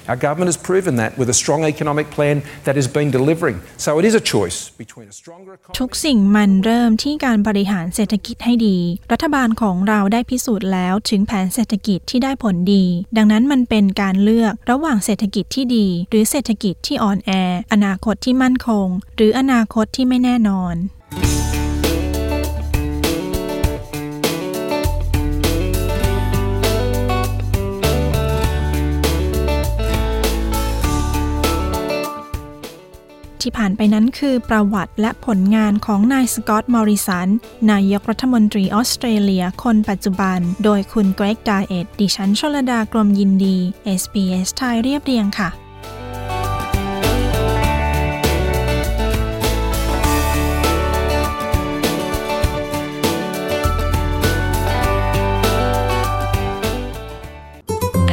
[0.09, 2.35] Our government has proven that with a strong economic plan
[2.65, 3.57] that has been delivering.
[3.77, 5.77] So it is a choice between a stronger economy.
[5.79, 8.77] ทุกสิ่งมันเริ่มที่การบริหารเศรษฐกิจให้ดี
[9.11, 12.85] รัฐบาลของเราได้พิสูจน์แล้วถึงแผนเศรษฐกิจที่ได้ผลดี
[13.17, 17.31] ดังนั้นมันเป็นการเลือกระหว่างเศรษฐกิจที่ดี หรือเศรษฐกิจที่อ่อนแอ
[17.71, 20.75] อนาคตที่มั่นคง หรืออนาคตที่ไม่แน่นอน
[33.43, 37.27] ที่ผ่านไปนั้นคือประวัติและผลงานของนายสกอตต์มอริสัน
[37.71, 43.57] นายกรัฐมนตรีออสเตรเลียคนปัจจุบัน โดยคุณเกรกดาเอ็ดดิฉันชลดากรมยินดี
[44.01, 45.49] SBS ไทยเรียบเรียงค่ะ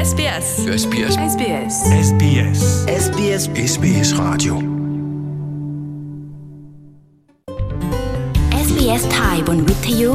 [0.09, 0.49] SBS
[0.83, 1.75] SBS SBS
[2.09, 2.61] SBS
[3.05, 4.78] SBS SBS Radio
[8.89, 10.13] SBS ไทยบนวิทยุ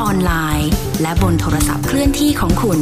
[0.00, 0.70] ออนไลน์
[1.02, 2.80] และบนโทรศัพท์เคลื่อนที่ของคุณ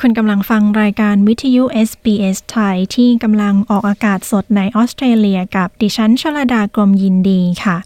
[0.00, 7.76] คุณกำลังฟังรายการวิทยุ SBS ไทยที่กำลังออกอากาศสดในออสเตรเลียกับดิฉันชลดากรมยินดีค่ะ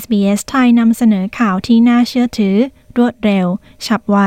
[0.00, 2.56] SBS ไทยนำเสนอข่าวที่น่าเชื่อถือ
[2.98, 3.46] รวดเร็ว
[3.86, 4.18] ฉับไว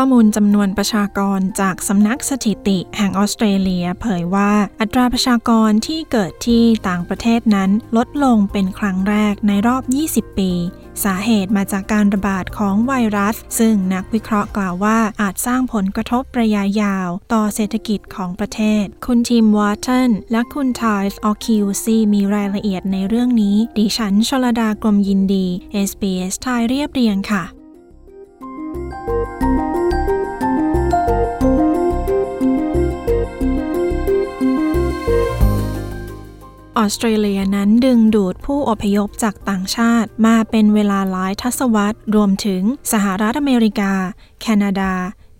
[0.00, 9.82] ข้อมูลจำนวนประชากรจากสำนักสถิติแห่งออสเตรเลีย เผยว่าอัตราประชากรที่เกิดที่ต่างประเทศนั้น ลดลงเป็นครั้งแรกในรอบ
[10.12, 10.52] 20 ปี
[11.04, 25.46] สาเหตุมาจากการระบาดของไวรัส ซึ่งนักวิเคราะห์กล่าวว่าอาจสร้างผลกระทบระยะยาว ต่อเศรษฐกิจของประเทศ คุณทีมวอร์ตันและคุณทายส์ออคิวซีมีรายละเอียดในเรื่องนี้ ดิฉันชลดากรมยินดี
[25.88, 27.44] SBS ไทยเรียบเรียงค่ะ
[36.78, 42.62] ออสเตรเลียนั้นดึงดูดผู้อพยพจากต่างชาติ มาเป็นเวลาหลายทศวรรษ รวมถึง
[42.92, 43.92] สหรัฐอเมริกา
[44.40, 44.92] แคนาดา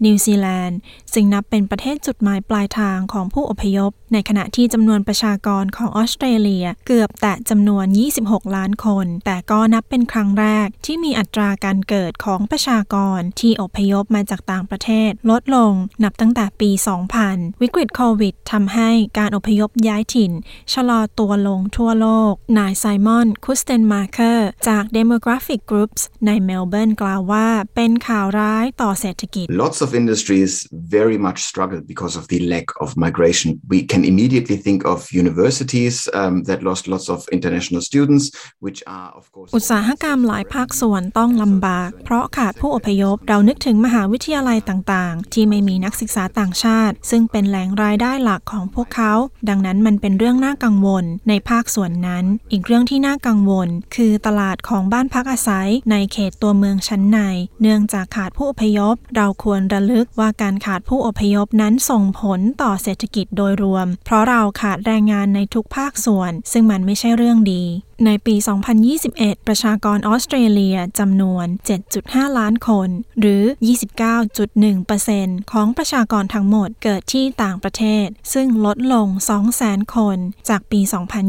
[0.04, 0.78] นิวซีแลนด์
[1.12, 7.86] ซึ่งนับเป็นประเทศจุดหมายปลายทางของผู้อพยพ ในขณะที่จำนวนประชากรของออสเตรเลียเกือบแตะจำนวน
[8.20, 15.72] 26 ล้านคน แต่ก็นับเป็นครั้งแรกที่มีอัตราการเกิดของประชากรที่อพยพมาจากต่างประเทศ ลดลง
[16.04, 16.70] นับตั้งแต่ปี
[17.16, 20.32] 2000 วิกฤตโควิดทำให้การอพยพย้ายถิ่น
[20.72, 30.52] ชะลอตัวลงทั่วโลก นายไซมอน คุสเตนมาร์เคอร์ จาก Demographic Groups ในเมลเบิร์นกล่าวว่าเป็นข่าวร้ายต่อเศรษฐกิจ Lots of of industries
[30.98, 33.48] very much struggled because of the lack of migration.
[33.74, 38.24] We can immediately think of universities um, that lost lots of international students,
[38.64, 39.50] which are, of course.
[39.56, 49.12] อุตสาหกรรมหลายภาคส่วนต้องลำบาก เพราะขาดผู้อพยพ เรานึกถึงมหาวิทยาลัยต่างๆ ที่ไม่มีนักศึกษาต่างชาติ ซึ่งเป็นแหล่งรายได้หลักของพวกเขา
[49.48, 57.18] ดังนั้นมันเป็นเรื่องน่ากังวลในภาคส่วนนั้น อีกเรื่องที่น่ากังวล คือตลาดของบ้านพักอาศัยในเขตตัวเมืองชั้นใน
[57.62, 67.64] เนื่องจากขาดผู้อพยพ เราควรระลึกว่าการขาดผู้อพยพนั้นส่งผลต่อเศรษฐกิจโดยรวม เพราะเราขาดแรงงานในทุกภาคส่วน ซึ่งมันไม่ใช่เรื่องดี
[68.06, 68.34] ในปี
[68.90, 71.46] 2021 ประชากรออสเตรเลียจำนวน
[71.92, 72.88] 7.5 ล้านคน
[73.20, 73.42] หรือ
[74.66, 79.06] 29.1%ของประชากรทั้งหมดเกิดที่ต่างประเทศ ซึ่งลดลง
[79.50, 80.80] 200,000 คน จากปี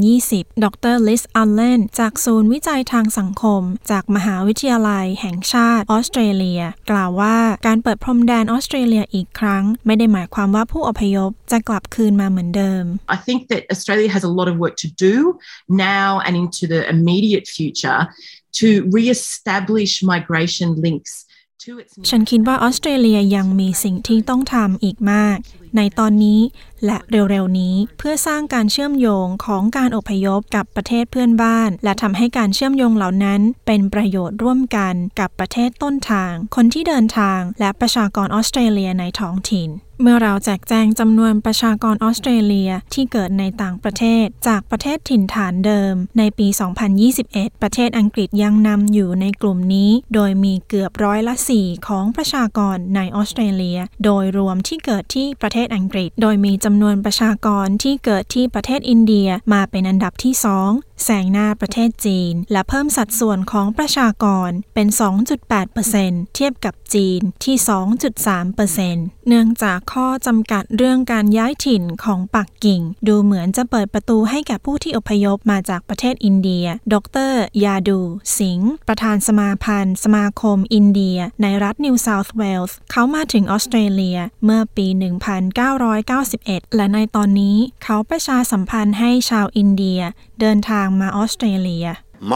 [0.08, 12.84] 2020 ดรลิสอัลเลนจากศูนย์วิจัยทางสังคม จากมหาวิทยาลัยแห่งชาติออสเตรเลีย กล่าวว่าการเปิดพรมแดนออสเตรเลียอีกครั้ง ไม่ได้หมายความว่าผู้อพยพจะกลับคืนมาเหมือนเดิม
[13.16, 15.16] I think that Australia has a lot of work to do
[15.92, 18.00] now and into to the immediate future
[18.60, 21.14] to re-establish migration links
[22.10, 25.38] ฉันคิดว่าออสเตรเลียยังมีสิ่งที่ต้องทำอีกมาก
[25.78, 26.40] ในตอนนี้
[26.86, 39.72] และเร็วๆนี้เพื่อสร้างการเชื่อมโยงของการอพยพกับประเทศเพื่อนบ้าน และทำให้การเชื่อมโยงเหล่านั้นเป็นประโยชน์ร่วมกันกับประเทศต้นทาง คนที่เดินทางและประชากรออสเตรเลียในท้องถิ่น
[40.04, 46.48] เมื่อเราแจกแจงจำนวนประชากรออสเตรเลียที่เกิดในต่างประเทศ จากประเทศถิ่นฐานเดิม ในปี
[47.06, 60.70] 2021 ประเทศอังกฤษยังนำอยู่ในกลุ่มนี้ โดยมีเกือบร้อยละ 4 ของประชากรในออสเตรเลีย โดยรวมที่เกิดที่ประเทศอังกฤษ โดยมีจำนวนประชากรที่เกิดที่ประเทศอินเดียมาเป็นอันดับที่สอง
[61.04, 64.88] แซงหน้าประเทศจีน และเพิ่มสัดส่วนของประชากรเป็น
[65.62, 67.56] 2.8%เทียบกับจีนที่
[68.22, 76.96] 2.3%เนื่องจากข้อจำกัดเรื่องการย้ายถิ่นของปักกิ่ง ดูเหมือนจะเปิดประตูให้แก่ผู้ที่อพยพมาจากประเทศอินเดีย ด
[77.30, 77.34] ร
[77.64, 78.00] ยาดู
[78.38, 84.88] สิงห์ประธานสมาพันธ์ สมาคมอินเดีย ในรัฐนิวเซาท์เวลส์เขามาถึงออสเตรเลียเมื่อปี
[85.82, 90.02] 1991 และในตอนนี้เขาประชาสัมพันธ์ให้ชาวอินเดีย
[90.42, 91.87] เดินทาง มาออสเตรเลีย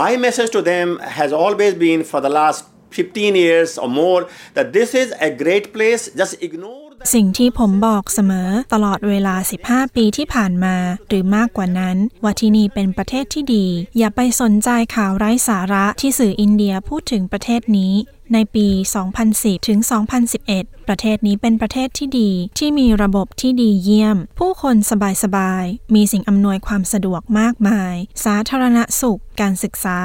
[0.01, 0.87] My message to them
[1.19, 2.59] has always been for the last
[2.91, 4.21] 15 years or more
[4.55, 10.76] that this is a great place just ignore สิ่งที่ผมบอกเสมอตลอดเวลา 15 ปีที่ผ่านมา
[11.08, 13.66] หรือมากกว่านั้น ว่าที่นี่เป็นประเทศที่ดี
[13.98, 17.94] อย่าไปสนใจข่าวไร้สาระที่สื่ออินเดียพูดถึงประเทศนี้
[18.32, 18.66] ในปี
[19.18, 19.78] 2010 ถึง
[20.32, 24.76] 2011 ประเทศนี้เป็นประเทศที่ดี ที่มีระบบที่ดีเยี่ยม ผู้คน
[25.22, 29.98] สบายๆ มีสิ่งอำนวยความสะดวกมากมาย สาธารณสุข การศึกษา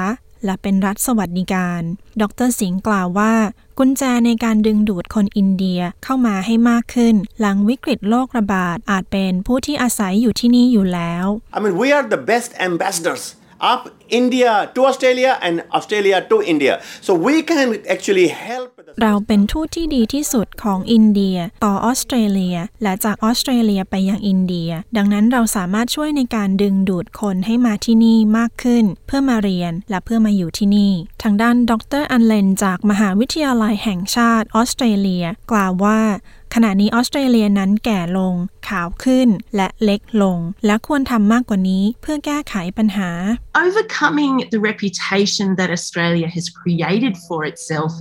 [0.44, 1.82] และเป็นรัฐสวัสดิการ
[2.20, 3.34] ดรสิงห์กล่าวว่า
[3.78, 11.26] กุญแจในการดึงดูดคนอินเดียเข้ามาให้มากขึ้น หลังวิกฤตโรคระบาดอาจเป็นผู้ที่อาศัยอยู่ที่นี่อยู่แล้ว
[11.56, 13.24] I mean we are the best ambassadors
[13.72, 16.74] up India to Australia and Australia to India
[17.06, 18.70] so we can actually help
[19.02, 30.92] เราเป็นทูตที่ดีที่สุดของอินเดียต่อออสเตรเลีย และจากออสเตรเลียไปยังอินเดีย ดังนั้นเราสามารถช่วยในการดึงดูดคนให้มาที่นี่มากขึ้น เพื่อมาเรียนและเพื่อมาอยู่ที่นี่
[31.22, 36.00] ทางด้านดรอันเลนจากมหาวิทยาลัยแห่งชาติออสเตรเลีย กล่าวว่า
[36.54, 38.34] ขณะนี้ออสเตรเลียนั้นแก่ลง
[38.68, 43.10] ขาวขึ้น และเล็กลง และควรทำมากกว่านี้เพื่อแก้ไขปัญหา
[43.66, 47.92] Overcoming the reputation that Australia has created for itself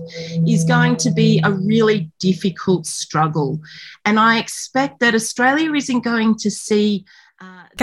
[0.56, 3.52] is going to be a really difficult struggle.
[4.08, 6.88] And I expect that Australia isn't going to see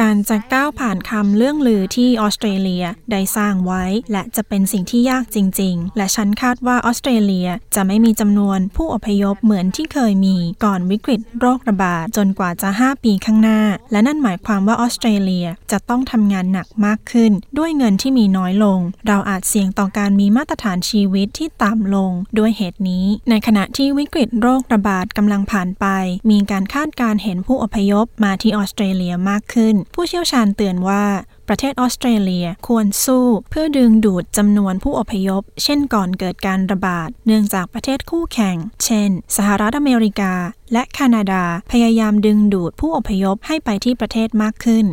[0.01, 13.61] การจะก้าวผ่านคำเรื่องลือที่ออสเตรเลียได้สร้างไว้ และจะเป็นสิ่งที่ยากจริง ๆ และฉันคาดว่าออสเตรเลียจะไม่มีจำนวนผู้อพยพเหมือนที่เคยมีก่อนวิกฤตโรคระบาดจนกว่าจะ 5 ปีข้างหน้า
[13.92, 25.87] และนั่นหมายความว่าออสเตรเลียจะต้องทำงานหนักมากขึ้น ด้วยเงินที่มีน้อยลง เราอาจเสี่ยงต่อการมีมาตรฐานชีวิตที่ต่ำลงด้วยเหตุนี้ ในขณะที่วิกฤตโรคระบาดกำลังผ่านไป
[26.31, 31.04] มีการคาดการเห็นผู้อพยพมาที่ออสเตรเลียมากขึ้น ผู้เชี่ยวชาญเตือนว่า
[31.48, 40.32] ประเทศออสเตรเลียควรสู้เพื่อดึงดูดจำนวนผู้อพยพ เช่นก่อนเกิดการระบาด เนื่องจากประเทศคู่แข่ง เช่น สหรัฐอเมริกา
[40.72, 44.87] และแคนาดา พยายามดึงดูดผู้อพยพให้ไปที่ประเทศมากขึ้น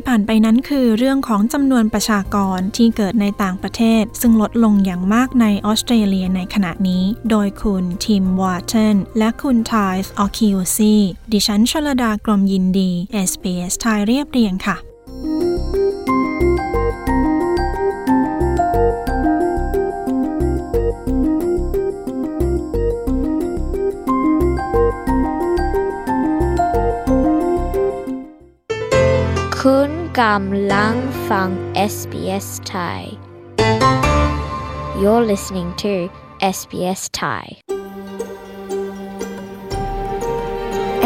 [0.00, 10.94] ที่ผ่านไปนั้นคือเรื่องของจำนวนประชากรที่เกิดในต่างประเทศ ซึ่งลดลงอย่างมากในออสเตรเลียในขณะนี้ โดยคุณทิมวอร์เทนและคุณไทส์ออคิวซี
[11.32, 12.90] ดิฉันชลดากรมยินดี
[13.28, 14.89] SBS ไทยเรียบเรียงค่ะ
[30.22, 30.96] กำลัง
[31.30, 31.48] ฟัง
[31.94, 33.00] SBS Thai
[35.00, 35.94] You're listening to
[36.56, 37.44] SBS Thai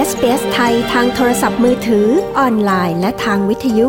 [0.09, 2.07] SBS ไทยทางโทรศัพท์มือถือ
[2.39, 3.89] ออนไลน์ และทางวิทยุ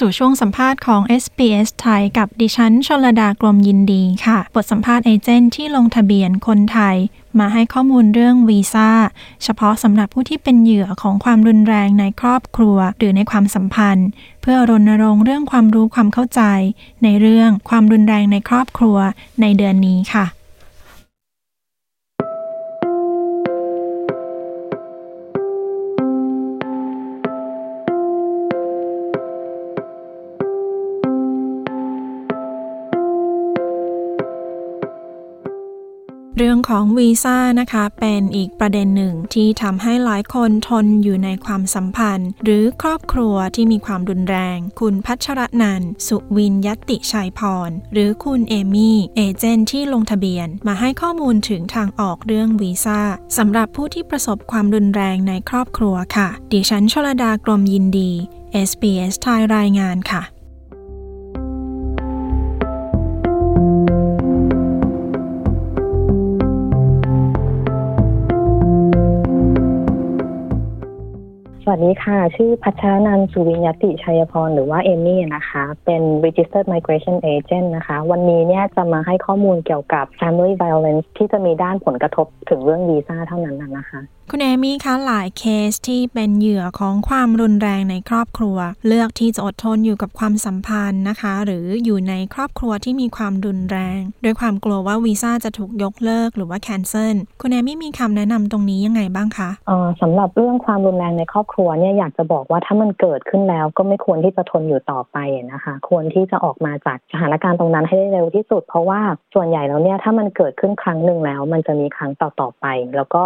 [0.00, 6.96] สู่ช่วงสัมภาษณ์ของ SBS ไทยกับดิฉันชลดากรมยินดีค่ะ บทสัมภาษณ์เอเจนต์ที่ลงทะเบียนคนไทย
[7.38, 8.90] มาให้ข้อมูลเรื่องวีซ่า
[9.44, 14.08] เฉพาะสำหรับผู้ที่เป็นเหยื่อของความรุนแรงในครอบครัว หรือในความสัมพันธ์
[14.42, 16.42] เพื่อรณรงค์เรื่องความรู้ความเข้าใจ
[17.04, 18.96] ในเรื่องความรุนแรงในครอบครัว
[19.40, 20.24] ในเดือนนี้ค่ะ
[36.38, 53.00] เรื่องของวีซ่านะคะ เป็นอีกประเด็นหนึ่งที่ทำให้หลายคนทนอยู่ในความสัมพันธ์ หรือครอบครัวที่มีความรุนแรง คุณพัชรนันสุวินยติชัยพร หรือคุณเอมี่เอเจนต์ที่ลงทะเบียน มาให้ข้อมูลถึงทางออกเรื่องวีซ่า
[53.36, 58.10] สำหรับผู้ที่ประสบความรุนแรงในครอบครัวค่ะ ดิฉันชลดากรมยินดี
[58.68, 60.33] SBS ไทยรายงานค่ะ
[71.66, 84.00] สวัสดีค่ะ ชื่อพัชรนันสุวิญญติชัยพรหรือว่าเอมี่นะคะ เป็น registered migration agent นะคะ วันนี้เนี่ยจะมาให้ข้อมูลเกี่ยวกับ family violence ที่จะมีด้านผลกระทบถึงเรื่องวีซ่าเท่านั้นนะคะ
[84.30, 105.16] คุณเอมี่คะหลายเคสที่เป็นเหยื่อของความรุนแรงในครอบครัว เลือกที่จะอดทนอยู่กับความสัมพันธ์นะคะ หรืออยู่ในครอบครัวที่มีความรุนแรงด้วยความกลัวว่าวีซ่าจะถูกยกเลิกหรือว่า cancel คุณเอมี่มีคำแนะนำตรงนี้ยังไงบ้างคะออสำหรับเรื่องความรุนแรงในครอบครัวเนี่ยอยากจะบอกว่าถ้ามันเกิดขึ้นแล้วก็ไม่ควรที่จะทนอยู่ต่อไป
[105.52, 109.00] นะคะ ควรที่จะออกมาจากสถานการณ์ตรงนั้นให้ได้เร็วที่สุด เพราะว่า
[109.34, 113.24] ส่วนใหญ่แล้วเนี่ยถ้ามันเกิดขึ้นครั้งหนึ่งแล้ว มันจะมีครั้งต่อๆไป แล้วก็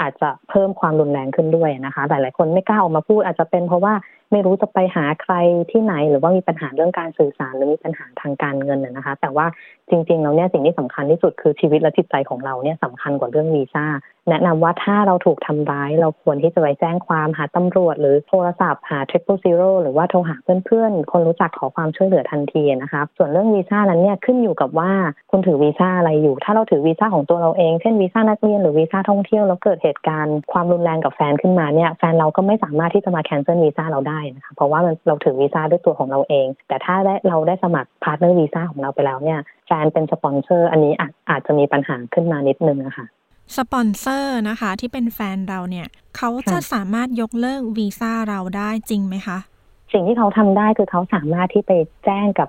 [0.00, 3.94] อาจจะเพิ่มความรุนแรงขึ้นด้วยนะคะ หลาย ๆ คนไม่กล้าออกมาพูดอาจจะเป็นเพราะว่า
[4.32, 5.34] ไม่รู้จะไปหาใคร
[5.70, 9.46] ที่ไหนหรือว่ามีปัญหาเรื่องการสื่อสารหรือมีปัญหาทางการเงินนะคะ แต่ว่า
[9.90, 13.86] จริงๆแล้วเนี่ยสิ่งที่สำคัญที่สุดคือชีวิตและจิตใจของเราเนี่ยสำคัญกว่าเรื่องวีซ่า
[14.28, 24.92] แนะนำว่าถ้าเราถูกทำร้ายเราควรที่จะไปแจ้งความหาตำรวจ หรือโทรศัพท์หา triple zero หรือว่าโทรหาเพื่อนๆ คนรู้จักขอความช่วยเหลือทันทีนะคะส่วนเรื่องวีซ่านั้นเนี่ยขึ้นอยู่กับว่า
[25.30, 43.06] คุณถือวีซ่าอะไรอยู่ ถ้าเราถือวีซ่าของตัวเราเองเช่นวีซ่านักเรียนหรือวีซ่าท่องเที่ยวแล้วเกิดเหตุการณ์ความรุนแรงกับแฟนขึ้นมาเนี่ยแฟนเราก็ไม่สามารถที่จะมา cancel วีซ่าเราได้นะคะเพราะว่าเราถือวีซ่าด้วยตัวของเราเอง แต่ถ้าได้เราได้สมัคร partner visa ของเราไปแล้วเนี่ยแฟนเป็นสปอนเซอร์ อันนี้อาจอาจจะมีปัญหาขึ้นมานิดนึงนะคะ
[43.56, 45.86] สปอนเซอร์นะคะที่เป็นแฟนเราเนี่ย
[46.16, 49.38] เขาจะสามารถยกเลิกวีซ่าเราได้จริงไหมคะ
[49.92, 51.72] สิ่งที่เขาทำได้คือเขาสามารถที่ไป
[52.04, 52.48] แจ้งกับ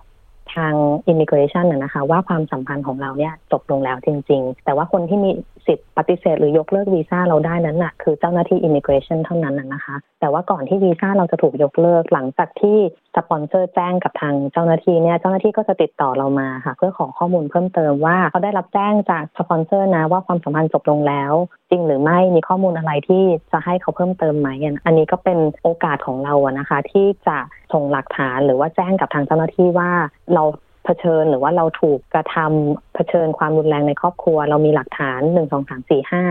[0.55, 0.73] ทาง
[1.11, 5.31] immigration นะนะคะว่าความสัมพันธ์ของเราเนี่ยจบลงแล้วจริง ๆ แต่ว่าคนที่มี
[5.67, 12.77] สิทธิ์ปฏิเสธหรือยกเลิกวีซ่าเราได้นั้นน่ะคือเจ้าหน้าที่ immigration เท่านั้นนะคะ แต่ว่าก่อนที่วีซ่าเราจะถูกยกเลิกหลังจากที่
[13.17, 21.33] สปอนเซอร์แจ้งกับทางเจ้าหน้าที่เนี่ยเจ้าหน้าที่ก็จะติดต่อเรามาค่ะ เพื่อขอข้อมูลเพิ่มเติมว่าเขาได้รับแจ้งจากสปอนเซอร์นะว่าความสัมพันธ์จบลงแล้ว
[21.69, 24.49] จริงหรือไม่มีข้อมูลอะไรที่จะให้เขาเพิ่มเติมไหม
[24.85, 27.37] อันนี้ก็เป็นโอกาสของเราอะนะคะ ที่จะ
[27.73, 29.91] ส่งหลักฐานหรือว่าแจ้งกับทางเจ้าหน้าที่ว่า
[30.33, 30.43] เรา
[30.85, 36.23] เผชิญหรือว่าเราถูกกระทำเผชิญความรุนแรงในครอบครัว เรามีหลักฐานหนึ่งสองสามสี่ห้า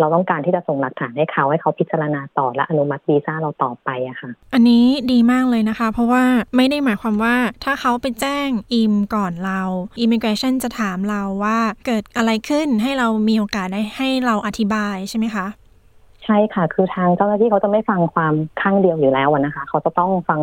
[0.00, 6.24] เราต้องการที่จะส่งหลักฐานให้เขาให้เขาพิจารณาต่อและอนุมัติวีซ่าเราต่อไปอะค่ะ อันนี้ดีมากเลยนะคะ เพราะว่า
[6.56, 9.60] ไม่ได้หมายความว่าถ้าเขาไปแจ้งอิมก่อนเรา
[10.02, 15.46] Immigration จะถามเราว่าเกิดอะไรขึ้นให้เรามีโอกาสได้ให้เราอธิบายใช่ไหมคะ
[16.24, 20.40] ใช่ค่ะ คือทางเจ้าหน้าที่เขาจะไม่ฟังความข้างเดียวอยู่แล้วนะคะ เขาจะต้องฟัง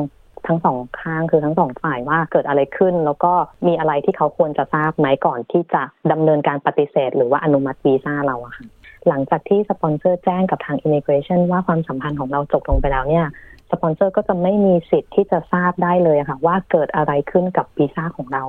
[0.47, 3.33] ทั้งสองข้างคือทั้งสองฝ่ายว่าเกิดอะไรขึ้น แล้วก็
[3.67, 8.65] มีอะไรที่เขาควรจะทราบไหมก่อนที่จะดำเนินการปฏิเสธ หรือว่าอนุมัติวีซ่าเราอะค่ะ
[9.07, 13.25] หลังจากที่สปอนเซอร์แจ้งกับทาง Immigration ว่าความสัมพันธ์ของเราจบลงไปแล้วเนี่ย
[13.71, 18.43] สปอนเซอร์ก็จะไม่มีสิทธิ์ที่จะทราบได้เลยค่ะ ว่าเกิดอะไรขึ้นกับวีซ่าของเรา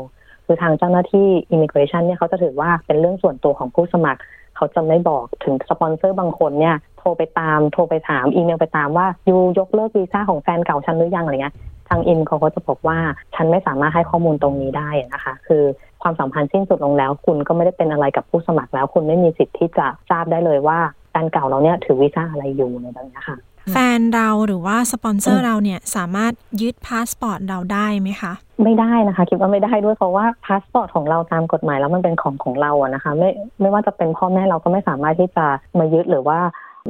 [0.47, 4.21] คือทางเจ้าหน้าที่ Immigration เนี่ยเขาจะถือว่าเป็นเรื่องส่วนตัวของผู้สมัคร
[4.57, 11.55] เขาจะไม่บอกถึงสปอนเซอร์บางคนเนี่ย โทรไปตามโทรไปถามอีเมลไปตามว่า you ยกเลิกวีซ่าของแฟนเก่าฉันหรือยังอะไรเงี้ย
[11.89, 12.99] ทางอินเขาก็จะบอกว่า
[13.35, 15.63] ฉันไม่สามารถให้ข้อมูลตรงนี้ได้นะคะ คือ
[16.03, 20.79] ความสัมพันธ์สิ้นสุดลงแล้ว คุณก็ไม่ได้เป็นอะไรกับผู้สมัครแล้ว คุณไม่มีสิทธิ์ที่จะทราบได้เลยว่า
[21.11, 23.39] แฟนเก่าเราเนี่ยถือวีซ่าอะไรอยู่ในแบบนี้ค่ะ
[23.73, 26.33] แฟนเราหรือว่าสปอนเซอร์เราเนี่ยสามารถ
[26.63, 28.33] ยึดพาสปอร์ตเราได้ไหมคะ
[28.65, 33.31] ไม่ได้นะคะ คิดว่าไม่ได้ด้วยเพราะว่าพาสปอร์ตของเราตามกฎหมายแล้วมันเป็นของของเราอะนะคะ ไม่
[33.61, 35.47] ไม่ว่าจะเป็นพ่อแม่เราก็ไม่สามารถที่จะ
[35.79, 36.39] มายึดหรือว่า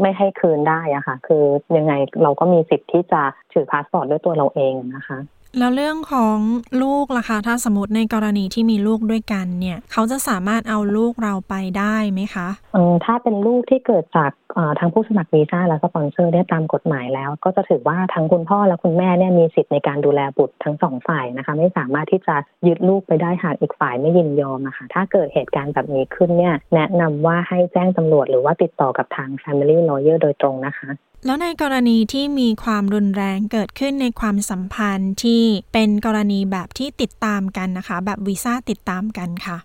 [0.01, 1.45] ไม่ให้คืนได้อะค่ะ คือ
[1.77, 1.93] ยังไง
[2.23, 3.23] เราก็มีสิทธิ์ที่จะ
[3.53, 5.19] ถือพาสปอร์ตด้วยตัวเราเองนะคะ
[5.59, 6.39] แล้วเรื่องของ
[6.83, 14.33] ลูกล่ะคะ ถ้าสมมติในกรณีที่มีลูกด้วยกันเนี่ย เขาจะสามารถเอาลูกเราไปได้ไหมคะอืมถ้าเป็นลูกที่เกิดจาก
[14.79, 22.37] ทางผู้สมัครวีซ่าและสปอนเซอร์เนี่ยตามกฎหมายแล้ว ก็จะถือว่าทั้งคุณพ่อและคุณแม่เนี่ยมีสิทธิ์ในการดูแลบุตรทั้งสองฝ่ายนะคะ ไม่สามารถที่จะ
[22.67, 30.89] ยึดลูกไปได้หากอีกฝ่ายไม่ยินยอมนะคะถ้าเกิดเหตุการณ์แบบนี้ขึ้นเนี่ยแนะนำว่าให้แจ้งตำรวจหรือว่าติดต่อกับทาง Family Lawyer โดยตรงนะคะ
[31.27, 35.43] แล้วในกรณีที่มีความรุนแรงเกิดขึ้นในความสัมพันธ์ที่
[35.73, 39.59] เป็นกรณีแบบที่ติดตามกันนะคะ แบบวีซ่าติดตามกันค่ะ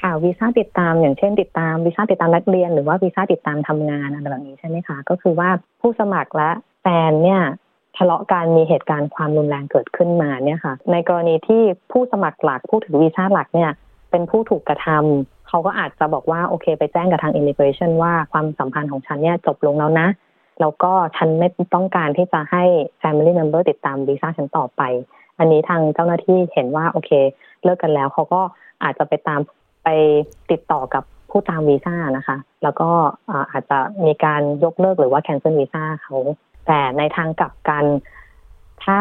[0.00, 5.48] ค่ะวีซ่าติดตามอย่างเช่น ติดตามวีซ่าติดตามนักเรียน หรือว่าวีซ่าติดตามทำงานอะไรแบบนี้ใช่ไหมคะ ก็คือว่า
[5.80, 6.50] ผู้สมัครและ
[6.82, 7.42] แฟนเนี่ย
[7.96, 13.70] ทะเลาะกันมีเหตุการณ์ความรุนแรงเกิดขึ้นมาเนี่ยค่ะ ในกรณีที่ผู้สมัครหลักผู้ถือวีซ่าหลักเนี่ย
[14.10, 20.08] เป็นผู้ถูกกระทำเขาก็อาจจะบอกว่าโอเคไปแจ้งกับทาง immigration ว่าความสัมพันธ์ของฉันเนี่ยจบลงแล้วนะ
[20.60, 22.64] แล้วก็ฉันไม่ต้องการที่จะให้
[23.02, 24.82] family member ติดตามวีซ่าฉันต่อไป
[25.38, 27.10] อันนี้ทางเจ้าหน้าที่เห็นว่าโอเค
[27.64, 28.42] เลิกกันแล้วเขาก็
[28.82, 29.40] อาจจะไปตาม
[29.86, 29.90] ไป
[30.50, 32.90] ติดต่อกับผู้ตามวีซ่านะคะ แล้วก็
[33.52, 36.16] อาจจะมีการยกเลิกหรือว่าแคนเซิลวีซ่าเขา
[36.66, 37.84] แต่ในทางกลับกัน
[38.84, 39.00] ถ้า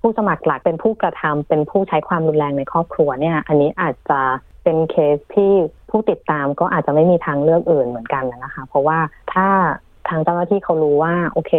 [0.00, 4.20] ผู้สมัครหลักเป็นผู้กระทำเป็นผู้ใช้ความรุนแรงในครอบครัวเนี่ย อันนี้อาจจะ
[4.64, 5.52] เป็นเคสที่
[5.90, 8.98] ผู้ติดตามก็อาจจะไม่มีทางเลือกอื่นเหมือนกันนะคะ เพราะว่า
[9.32, 9.48] ถ้า
[10.08, 11.52] ทางเจ้าหน้าที่เขารู้ว่า โอเค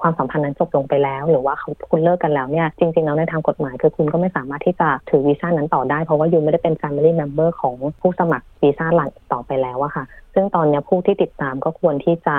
[0.00, 12.36] ความสัมพันธ์นั้นจบลงไปแล้ว หรือว่าเขาคุณเลิกกันแล้วเนี่ยจริงๆแล้วในทางกฎหมาย คือคุณก็ไม่สามารถที่จะถือวีซ่านั้นต่อได้ เพราะว่า you ไม่ได้เป็น Family Member ของผู้สมัครวีซ่าหลักต่อไปแล้วอะค่ะ ซึ่งตอนนี้ผู้ที่ติดตามก็ควรที่จะ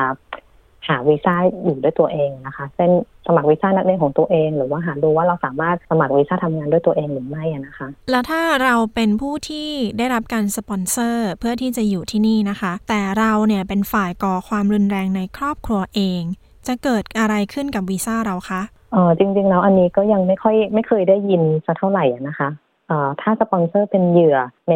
[0.90, 2.92] หาวีซ่าอยู่ด้วยตัวเองนะคะเช่น
[3.28, 16.24] สมัครวีซ่านักเรียนของตัวเอง หรือว่าหาดูว่าเราสามารถสมัครวีซ่าทำงานด้วยตัวเองหรือไม่นะคะ แล้วถ้าเราเป็นผู้ที่ได้รับการสปอนเซอร์เพื่อที่จะอยู่ที่นี่นะคะ แต่เราเนี่ยเป็นฝ่ายก่อความรุนแรงในครอบครัวเอง
[16.68, 18.62] จะเกิดอะไรขึ้นกับวีซ่าเราคะ
[18.94, 22.50] เออจริง ๆ แล้วอันนี้ก็ยังไม่ค่อยไม่เคยได้ยินสักเท่าไหร่นะคะ
[22.88, 24.38] เอ่อถ้าสปอนเซอร์เป็นเหยื่อ
[24.70, 24.76] ใน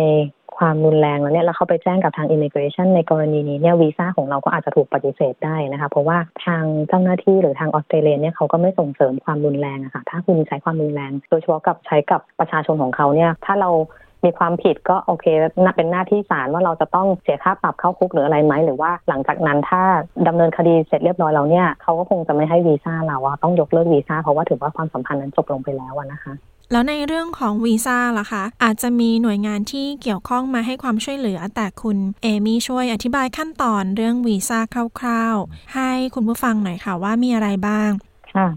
[0.58, 13.70] ความรุนแรงแล้วเนี่ยแล้วเขาไปแจ้งกับทาง immigration ในกรณีนี้เนี่ยวีซ่าของเราก็อาจจะถูกปฏิเสธได้นะคะ เพราะว่าทางเจ้าหน้าที่หรือทางออสเตรเลียเนี่ยเขาก็ไม่ส่งเสริมความรุนแรงอะคะ่ะถ้าคุณใช้ความรุนแรง โดยเฉพาะกับใช้กับประชาชนของเขาเนี่ยถ้าเรา
[14.26, 15.26] มีความผิดก็โอเค
[15.76, 19.82] เป็นหน้าที่ศาลว่าเราจะต้องเสียค่าปรับเข้าคุกหรืออะไรไหมหรือว่าหลังจากนั้นถ้า
[20.28, 26.34] ดำเนินคดีเสร็จเรียบร้อยแล้วเนี่ยเขาก็คงจะไม่ให้วีซ่าเราว่าต้องยกเลิกวีซ่าเพราะว่าถือว่าความสัมพันธ์นั้นจบลงไปแล้วนะคะ
[26.72, 34.60] แล้วในเรื่องของวีซ่าล่ะคะ อาจจะมีหน่วยงานที่เกี่ยวข้องมาให้ความช่วยเหลือ แต่คุณเอมี่ช่วยอธิบายขั้นตอนเรื่องวีซ่า
[35.00, 37.90] คร่าวๆ ให้คุณผู้ฟังหน่อยค่ะว่ามีอะไรบ้าง
[38.38, 38.50] ค่ะ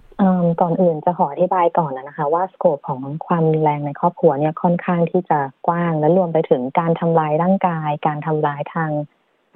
[0.60, 8.90] ก่อนอื่นจะขออธิบายก่อนนะคะ ว่าสโคปของความรุนแรงในครอบครัวเนี่ยค่อนข้างที่จะกว้างและรวมไปถึงการทำลายร่างกาย การทำลายทาง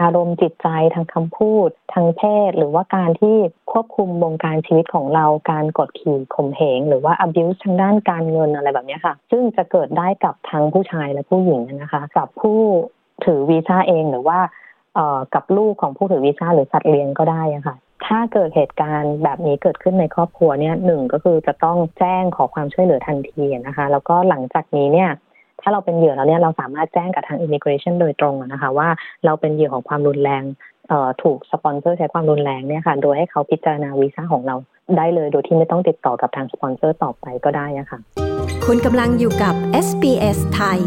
[0.02, 3.36] อารมณ์จิตใจทางคำพูด ทางเพศ หรือว่าการที่
[3.72, 12.60] ควบคุมวงการชีวิตของเราการกดขี่ข่มเหง หรือว่า abuse ทางด้านการเงินอะไรแบบนี้ค่ะ ซึ่งจะเกิดได้กับทั้งผู้ชายและผู้หญิงนะคะ กับผู้
[13.24, 14.38] ถือวีซ่าเองหรือว่า
[15.34, 25.10] กับลูกของผู้ถือวีซ่าหรือสัตว์เลี้ยงก็ได้ะค่ะ ถ้าเกิดเหตุการณ์แบบนี้เกิดขึ้นในครอบครัวเนี่ยหนึ่งก็คือจะต้องแจ้งขอความช่วยเหลือทันทีนะคะ แล้วก็หลังจากนี้เนี่ย
[25.60, 28.88] ถ้าเราเป็นเหยื่อแล้วเนี่ยเราสามารถแจ้งกับทาง immigration โดยตรงนะคะว่า
[29.24, 30.42] เราเป็นเหยื่อของความรุนแรง
[30.88, 34.56] เอ่อถูกสปอนเซอร์ใช้ความรุนแรงเนี่ยค่ะโดยให้เขาพิจารณาวีซ่าของเรา
[34.96, 37.98] ได้เลย โดยที่ไม่ต้องติดต่อกับทางสปอนเซอร์ต่อไปก็ได้อะค่ะ
[38.66, 39.54] คุณกำลังอยู่กับ
[39.86, 40.80] SBS ไทย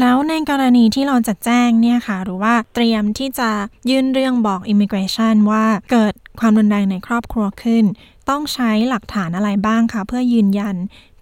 [0.00, 3.50] แล้วในกรณีที่เราจะแจ้งเนี่ยค่ะ หรือว่าเตรียมที่จะ
[3.90, 7.84] ยื่นเรื่องบอก Immigration ว่าเกิด ความรุนแรงในครอบครัวขึ้น
[8.30, 10.76] ต้องใช้หลักฐานอะไรบ้างคะเพื่อยืนยัน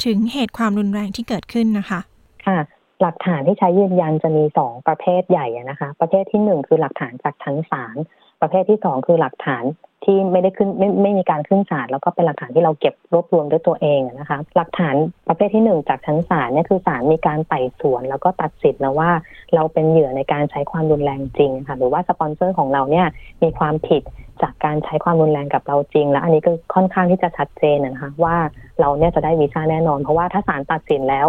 [0.04, 2.00] ถึงเหตุความรุนแรงที่เกิดขึ้นนะคะ
[2.46, 2.58] ค่ะ
[3.02, 7.96] หลักฐานที่ใช้ยืนยันจะมีสองประเภทใหญ่นะคะ ประเภทที่หนึ่งคือหลักฐานจากชั้นศาล
[8.40, 9.64] ประเภทที่สองคือหลักฐาน
[10.04, 14.94] ที่ไม่ได้ขึ้นไม่ไม่มีการขึ้นศาลแล้วก็เป็นหลักฐานที่เราเก็บรวบรวมด้วยตัวเองนะคะหลักฐาน
[15.28, 19.10] ประเภทที่หนึ่งจากชั้นศาลเนี่ยคือศาลมีการไต่สวน แล้วก็ตัดสินแล้วว่า
[19.54, 23.06] เราเป็นเหยื่อในการใช้ความรุนแรงจริงค่ะหรือว่าสปอนเซอร์ของเราเนี่ย
[23.42, 24.02] มีความผิด
[24.42, 28.36] จากการใช้ความรุนแรงกับเราจริง และอันนี้ก็ค่อนข้างที่จะชัดเจนนะคะว่า
[28.80, 31.28] เราเนี่ยจะได้วีซ่าแน่นอน เพราะว่าถ้าศาลตัดสินแล้ว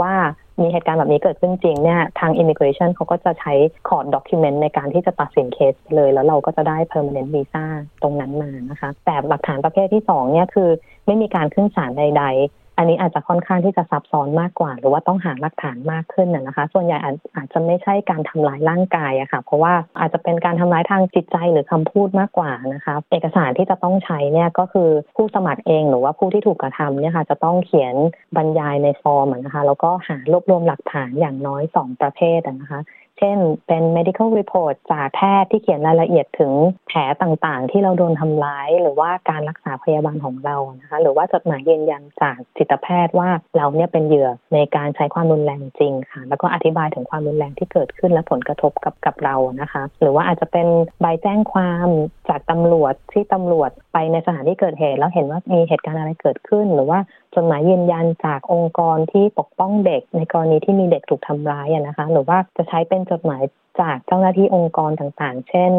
[0.00, 0.12] ว่า
[0.60, 3.52] มีเหตุการณ์แบบนี้เกิดขึ้นจริงเนี่ยทาง immigration เขาก็จะใช้
[3.88, 7.64] court document ในการที่จะตัดสินเคสเลย แล้วเราก็จะได้ permanent visa
[8.02, 10.70] ตรงนั้นมานะคะ แต่หลักฐานประเภทที่สองเนี่ยคือ
[11.06, 16.98] ไม่มีการขึ้นศาลใดๆ อันนี้อาจจะค่อนข้างที่จะซับซ้อนมากกว่า หรือว่าต้องหาหลักฐานมากขึ้นนะนะคะ ส่วนใหญ่
[17.36, 27.94] อาจจะไม่ใช่การทำร้ายร่างกายอะค่ะ เพราะว่าอาจจะเป็นการทำร้ายทางจิตใจหรือคำพูดมากกว่านะคะ เอกสารที่จะต้องใช้เนี่ยก็คือผู้สมัครเองหรือว่าผู้ที่ถูกกระทำเนี่ยค่ะจะต้องเขียน
[28.36, 32.80] บรรยายในฟอร์มนะคะ แล้วก็หารวบรวมหลักฐานอย่างน้อย 2 ประเภทนะคะ
[33.18, 36.52] เช่น เป็น medical report จากแพทย์ที่เขียนรายละเอียดถึง
[36.86, 50.66] แผลต่างๆ ที่เราโดนทำร้าย หรือว่าการรักษาพยาบาลของเรานะคะ หรือว่าจดหมายยืนยันจากจิตแพทย์ว่าเราเนี่ยเป็นเหยื่อในการใช้ความรุนแรงจริงค่ะ แล้วก็อธิบายถึงความรุนแรงที่เกิดขึ้นและผลกระทบกับกับเรานะคะ หรือว่าอาจจะเป็น
[51.00, 51.88] ใบแจ้งความ
[52.28, 56.98] จากตำรวจที่ตำรวจไปในสถานที่เกิดเหตุแล้วเห็นว่ามีเหตุการณ์อะไรเกิดขึ้น หรือว่า
[57.34, 63.42] จดหมายยืนยันจากองค์กรที่ปกป้องเด็ก ในกรณีที่มีเด็กถูกทำร้ายอะนะคะ หรือว่าจะใช้เป็นจดหมาย
[63.80, 65.70] จากเจ้าหน้าที่องค์กรต่างๆ เช่น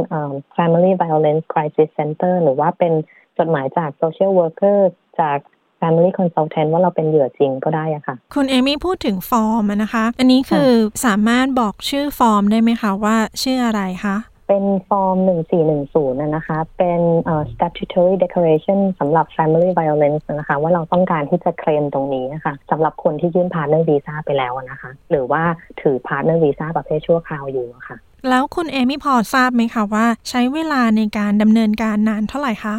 [0.56, 2.93] Family Violence Crisis Center หรือว่าเป็น
[3.38, 4.80] จดหมายจาก Social Worker
[5.20, 5.38] จาก
[5.82, 10.72] Family Consultant ว่าเราเป็นเหยื่อจริงก็ได้อะค่ะ คุณเอมี่พูดถึงฟอร์มอะนะคะ อันนี้คือ
[11.06, 14.18] สามารถบอกชื่อฟอร์มได้ไหมคะว่าชื่ออะไรคะ
[14.48, 15.18] เป็นฟอร์ม
[15.70, 17.02] 1410นะนะคะ เป็น
[17.54, 25.43] statutory declaration สำหรับ family violence นะคะ ว่าเราต้องการที่จะเคลมตรงนี้นะคะสำหรับคนที่ยื่น partner visa ไปแล้วนะคะ หรือว่า
[25.82, 27.98] ถือ partner visa ประเภทชั่วคราวอยู่ะค่ะ
[28.30, 32.76] แล้วคุณเอมี่พอทราบไหมคะว่าใช้เวลาในการดำเนินการนานเท่าไหร่คะ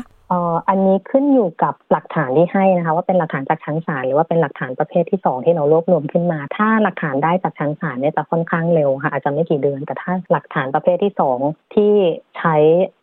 [0.69, 11.39] อันนี้ขึ้นอยู่กับหลักฐานที่ให้นะคะ ว่าเป็นหลักฐานจากชั้นศาลหรือว่าเป็นหลักฐานประเภทที่สองที่เรารวบรวมขึ้นมา ถ้าหลักฐานได้จากชั้นศาลเนี่ยจะค่อนข้างเร็วค่ะอาจจะไม่กี่เดือนแต่ถ้าหลักฐานประเภทที่สอง
[11.75, 11.93] ที่
[12.37, 12.57] ใช้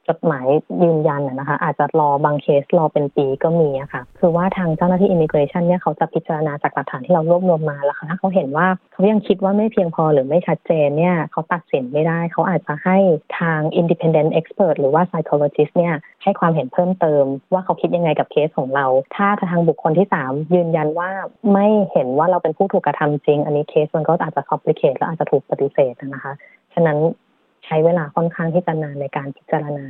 [0.08, 0.48] จดหมาย
[0.84, 12.98] ยืนยันนะคะ อาจจะรอบางเคสรอเป็นปีก็มีอะค่ะ คือว่าทางเจ้าหน้าที่อิมิเกรชันเนี่ยเขาจะพิจารณาจากหลักฐานที่เรารวบรวมมาแล้วถ้าเขาเห็นว่าเขายังคิดว่าไม่เพียงพอหรือไม่ชัดเจนเนี่ยเขาตัดสินไม่ได้ เขาอาจจะให้
[13.40, 17.24] ทาง independent expert หรือว่า psychologist เนี่ยให้ความเห็นเพิ่มเติม
[17.54, 18.86] ว่าเขาคิดยังไงกับเคสของเรา
[19.16, 21.10] ถ้าทางบุคคลที่ 3 ยืนยันว่า
[21.54, 26.34] ไม่เห็นว่าเราเป็นผู้ถูกกระทำจริง อันนี้เคสมันก็อาจจะ complicate และอาจจะถูกปฏิเสธนะคะ
[26.74, 27.00] ฉะนั้น
[27.74, 29.86] ช้เวลาค่อนข้างที่จะนานในการพิจารณา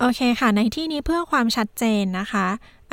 [0.00, 2.46] โอเคค่ะ ในที่นี้เพื่อความชัดเจนนะคะ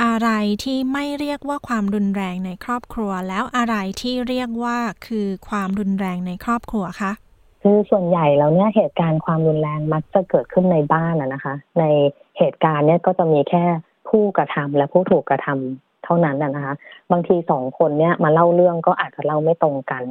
[0.03, 0.29] อะไร
[0.63, 4.77] ที่ไม่เรียกว่าความรุนแรงในครอบครัว แล้วอะไรที่เรียกว่า
[5.07, 7.11] คือความรุนแรงในครอบครัวคะ
[7.61, 11.83] คือส่วนใหญ่แล้วเนี่ยเหตุการณ์ความรุนแรงมักจะเกิดขึ้นในบ้านนะคะ ใน
[12.37, 13.63] เหตุการณ์เนี่ยก็จะมีแค่
[14.09, 16.73] ผู้กระทำและผู้ถูกกระทำเท่านั้นนะคะ
[17.11, 20.03] บางทีสองคนเนี่ยมาเล่าเรื่องก็อาจจะเล่าไม่ตรงกัน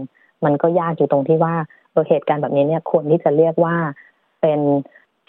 [0.44, 1.54] มันก็ยากอยู่ตรงที่ว่า
[1.92, 3.76] เออเหตุการณ์แบบนี้เนี่ยควรที่จะเรียกว่า
[4.42, 4.60] เป็น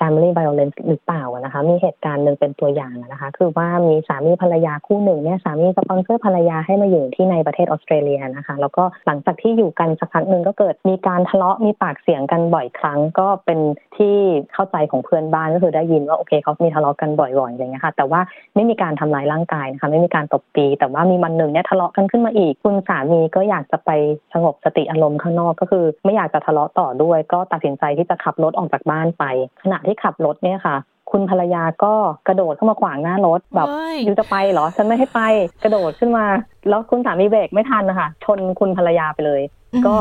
[0.04, 13.60] family violence หรือเปล่านะคะ มีเหตุการณ์หนึ่งเป็นตัวอย่างนะคะ คือว่ามีสามีภรรยาคู่หนึ่งเนี่ยสามีสปอนเซอร์ภรรยาให้มาอยู่ที่ในประเทศออสเตรเลียนะคะ แล้วก็หลังจากที่อยู่กันสักพักหนึ่งก็เกิดมีการทะเลาะมีปากเสียงกันบ่อยครั้ง ก็เป็น
[13.97, 14.16] ที่
[14.54, 18.22] เข้าใจของเพื่อนบ้านก็คือได้ยินว่าโอเคเขามีทะเลาะกันบ่อยๆอย่างเงี้ยค่ะ แต่ว่า
[18.56, 23.89] ไม่มีการทำร้ายร่างกายนะคะ ไม่มีการตบตี แต่ว่ามีวันหนึ่งเนี่ยทะเลาะกันขึ้นมาอีก คุณสามีก็อยากจะไป
[24.34, 29.24] สงบสติอารมณ์ข้างนอกก็คือ ไม่อยากจะทะเลาะต่อด้วย ก็ตัดสินใจที่จะขับรถออกจากบ้านไป
[29.64, 30.76] ขณะที่ขับรถเนี่ยค่ะ
[31.12, 31.94] คุณภรรยาก็
[32.28, 33.68] กระโดดเข้ามาขวางหน้ารถแบบ
[34.06, 35.22] you จะไปเหรอ ฉันไม่ให้ไป
[35.64, 36.26] กระโดดขึ้นมา
[36.70, 39.41] แล้วคุณสามีเบรกไม่ทันนะคะชนคุณภรรยาไปเลย
[39.88, 39.96] ก็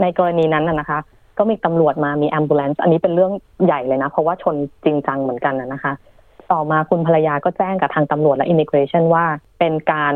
[0.00, 0.98] ในกรณีนั้นน่ะนะคะ
[1.38, 3.32] ก็มีตำรวจมามี ambulance อันนี้เป็นเรื่อง
[3.64, 5.92] ใหญ่เลยนะ เพราะว่าชนจริงจังเหมือนกันนะคะ
[6.52, 9.24] ต่อมาคุณภรรยาก็แจ้งกับทางตำรวจและ immigration ว่า
[9.58, 10.14] เป็นการ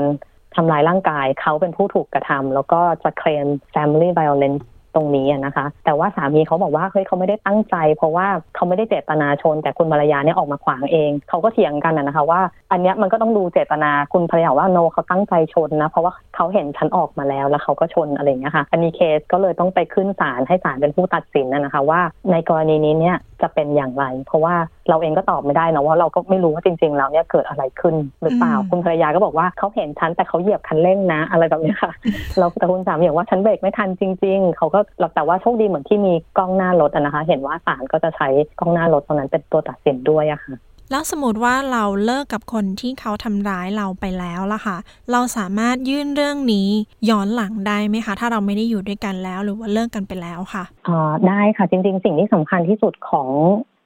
[0.57, 4.65] ทำลายร่างกายเขาเป็นผู้ถูกกระทำแล้วก็จะเคลม family violence ต
[4.99, 12.41] รงนี้นะคะ แต่ว่าสามีเขาบอกว่าเฮ้ยเขาไม่ได้ตั้งใจ เพราะว่าเขาไม่ได้เจตนาชน แต่คุณภรรยาเนี่ยออกมาขวางเองเขาก็เถียงกันนะคะว่า
[12.73, 22.01] อันเนี้ยมันก็ต้องดูเจตนาคุณภรรยาว่าโนเขาตั้งใจชนนะเพราะว่าเขาเห็นฉันออกมาแล้วแล้วเขาก็ชนอะไรเงี้ยค่ะอันนี้เคสก็เลยต้องไปขึ้นศาลให้ศาลเป็นผู้ตัดสินนะคะว่า
[22.33, 24.55] ในกรณีนี้เนี่ยจะเป็นอย่างไร เพราะว่า
[24.89, 31.93] เราเองก็ตอบไม่ได้นะว่าเราก็ไม่รู้ว่าจริง ๆ แล้วเนี่ยเกิดอะไรขึ้นหรือเปล่าคุณภรรยาก็บอกว่าเขาเห็นฉันแต่เขาเหยียบคันเร่งนะ อะไรแบบนี้ค่ะ
[32.39, 34.81] เราแต่คุณสามีบอกว่าฉันเบรกไม่ทันจริง ๆเขาก็
[35.15, 38.29] แต่ว่าโชคดีเหมือนที่มีกล้องหน้ารถนะคะ เห็นว่าศาลก็จะใช้
[38.59, 40.55] กล้องหน้ารถตรงนั้นเป็นตัวตัดสินด้วยอะค่ะ
[40.91, 44.77] แล้วสมมติว่าเราเลิกกับคนที่เขาทำร้ายเราไปแล้วล่ะค่ะ
[45.13, 46.69] เราสามารถยื่นเรื่องนี้
[47.11, 53.29] ย้อนหลังได้ไหมคะ ถ้าเราไม่ได้อยู่ด้วยกันแล้วหรือว่าเลิกกันไปแล้วค่ะอ่าได้ค่ะจริง ๆ สิ่งที่สำคัญที่สุดของ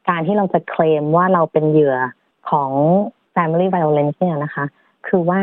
[0.09, 1.96] การที่เราจะเคลมว่าเราเป็นเหยื่อ
[2.50, 2.70] ของ
[3.34, 4.64] family violence เนี่ยนะคะ
[5.09, 5.42] คือว่า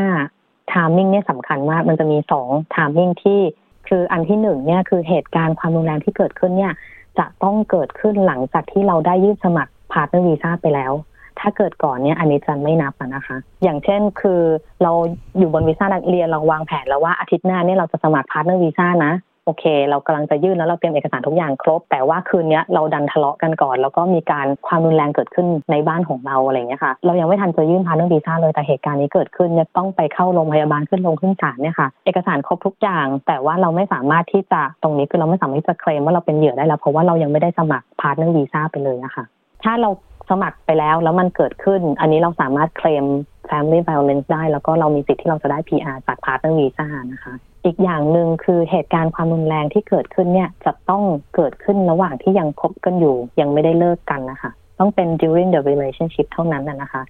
[0.71, 3.39] timing เนี่ยสำคัญมากมันจะมีสอง timing ที่
[3.87, 6.73] คืออันที่หนึ่งเนี่ยคือเหตุการณ์ความรุนแรงที่เกิดขึ้นเนี่ย
[7.19, 10.93] จะต้องเกิดขึ้นหลังจากที่เราได้ยื่นสมัคร partner visa ไปแล้ว
[11.41, 14.41] ถ้าเกิดก่อนเนี่ยอันนี้จะไม่นับนะคะ อย่างเช่นคือ
[14.83, 14.91] เรา
[15.37, 19.13] อยู่บนวีซ่านักเรียนเราวางแผนแล้วว่าอาทิตย์หน้าเนี่ยเราจะสมัคร partner visa นะ
[19.45, 39.23] โอเค เรากำลังจะยื่นแล้วเราเตรียมเอกสารทุกอย่างครบ แต่ว่าคืนนี้เราดันทะเลาะกันก่อน แล้วก็มีการความรุนแรงเกิดขึ้นในบ้านของเราอะไรเงี้ยค่ะ เรายังไม่ทันจะยื่น partner visa เลยแต่เหตุการณ์นี้เกิดขึ้นเนี่ยต้องไปเข้าโรงพยาบาลขึ้นโรงขึ้นศาลเนี่ยค่ะ เอกสารครบทุกอย่าง แต่ว่าเราไม่สามารถที่จะตรงนี้คือเราไม่สามารถที่จะเคลมว่าเราเป็นเหยื่อได้แล้วเพราะว่าเรายังไม่ได้สมัคร partner visa ไปเลยนะคะ
[39.63, 39.89] ถ้าเรา
[40.29, 43.05] สมัครไปแล้ว แล้วมันเกิดขึ้น อันนี้เราสามารถเคลม
[43.49, 47.33] family violence ได้ แล้วก็เรามีสิทธิ์ที่เราจะได้ PR จาก partner visa นะคะ
[47.65, 51.03] อีกอย่างหนึ่งคือเหตุการณ์ความรุนแรงที่เกิดขึ้นเนี่ยจะต้อง
[51.35, 57.03] เกิดขึ้นระหว่างที่ยังคบกันอยู่ ยังไม่ได้เลิกกันนะคะ ต้องเป็น during the relationship เท่านั้นนะคะ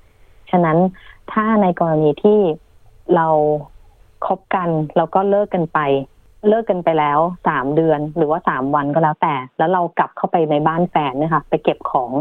[0.51, 0.77] ฉะนั้น
[1.31, 2.39] ถ้าในกรณีที่
[3.15, 3.27] เรา
[4.25, 5.79] คบกันแล้วก็เลิกกันไป
[6.47, 12.11] เลิกกันไปแล้วสามเดือนหรือว่าสามวันก็แล้วแต่ แล้วเรากลับเข้าไปในบ้านแฟนเนี่ยค่ะไปเก็บของ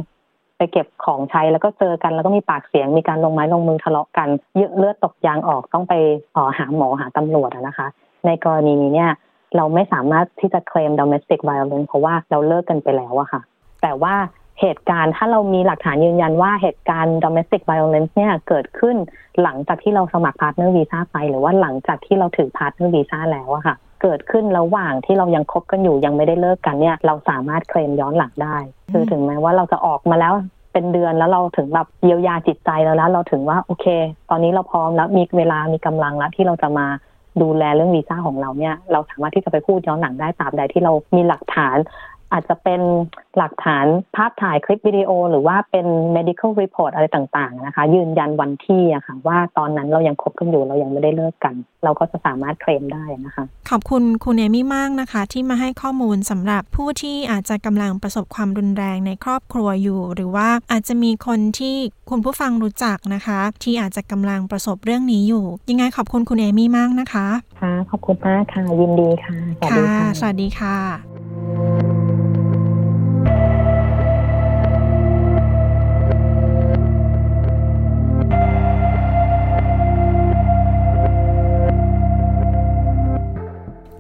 [0.59, 4.29] ไปเก็บของใช้แล้วก็เจอกันแล้วก็มีปากเสียงมีการลงไม้ลงมือทะเลาะกัน
[4.59, 5.95] เยอะเลือดตกยางออกต้องไป
[6.37, 7.87] ออหาหมอหาตำรวจนะคะ
[8.27, 9.11] ในกรณีนี้เนี่ย
[9.57, 13.41] เราไม่สามารถที่จะเคลม domestic violence เพราะว่าเราเลิกกันไปแล้วอะค่ะ
[13.83, 14.15] แต่ว่า
[14.61, 18.97] เหตุการณ์ถ้าเรามีหลักฐานยืนยันว่าเหตุการณ์ domestic violence เนี่ยเกิดขึ้น
[19.43, 28.57] หลังจากที่เราสมัคร partner visa ไป หรือว่าหลังจากที่เราถือ partner visa แล้วอะค่ะ เกิดขึ้นระหว่างที่เรายังคบกันอยู่ยังไม่ได้เลิกกันเนี่ย เราสามารถเคลมย้อนหลังได้
[28.93, 30.35] คือถึงแม้ว่าเราจะออกมาแล้ว
[30.73, 33.87] เป็นเดือนแล้วเราถึงแบบเยียวยาจิตใจแล้วแล้วเราถึงว่าโอเค
[34.31, 36.87] ตอนนี้เราพร้อมแล้วมีเวลามีกำลังแล้วที่เราจะมา
[37.43, 41.77] ดูแลเรื่องวีซ่าของเราเนี่ย เราสามารถที่จะไปพูดย้อนหลังได้ตราบใดที่เรามีหลักฐาน
[42.33, 42.81] อาจจะเป็น
[43.37, 51.55] หลักฐานภาพถ่ายคลิปวิดีโอ หรือว่าเป็น medical report อะไรต่างๆนะคะ ยืนยันวันที่อะค่ะ ว่าตอนนั้นเรายังคบกันอยู่เรายังไม่ได้เลิกกัน
[51.85, 61.77] เราก็จะสามารถเคลมได้นะคะ ขอบคุณคุณเอมี่มากนะคะ ที่มาให้ข้อมูลสำหรับผู้ที่อาจจะกำลังประสบความรุนแรงในครอบครัวอยู่ หรือว่าอาจจะมีคนที่
[62.11, 67.27] คุณผู้ฟังรู้จักนะคะ ที่อาจจะกำลังประสบเรื่องนี้อยู่ ยังไงขอบคุณคุณเอมี่มากนะคะ
[67.61, 71.18] ค่ะขอบคุณมากค่ะยินดีค่ะสวัสดีค่ะสวัสดีค่ะ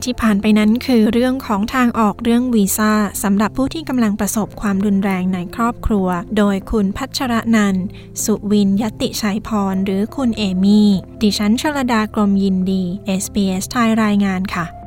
[0.08, 2.92] ที่ผ่านไปนั้นคือเรื่องของทางออกเรื่องวีซ่า
[3.22, 7.76] สำหรับผู้ที่กำลังประสบความรุนแรงในครอบครัว โดยคุณพัชรนัน
[8.24, 10.90] สุวินยติชัยพร หรือคุณเอมี่
[11.22, 12.82] ดิฉันชลดากรมยินดี
[13.22, 14.77] SBS ไทยรายงานค่ะ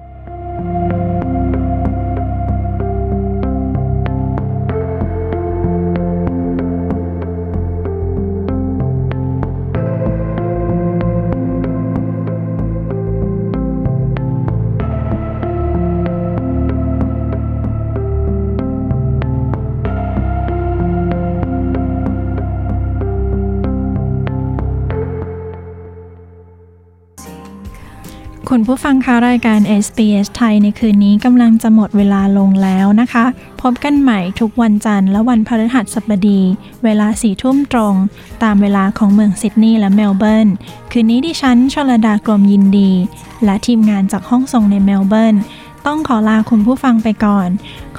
[28.55, 33.25] คุณผู้ฟังคะรายการ SBS ไทยในคืนนี้กำลังจะหมดเวลาลงแล้วนะคะ
[33.61, 36.41] พบกันใหม่ทุกวันจันทร์และวันพฤหัสบดี
[36.83, 37.95] เวลาสี่ทุ่มตรง
[38.43, 40.49] ตามเวลาของเมืองซิดนีย์และเมลเบิร์น
[40.91, 42.91] คืนนี้ดิฉันชลดากรมยินดี
[43.45, 45.35] และทีมงานจากห้องส่งในเมลเบิร์น
[45.85, 47.49] ต้องขอลาคุณผู้ฟังไปก่อน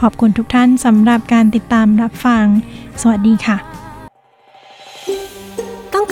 [0.00, 2.44] ขอบคุณทุกท่านสำหรับการติดตามรับฟัง
[3.00, 3.71] สวัสดีค่ะ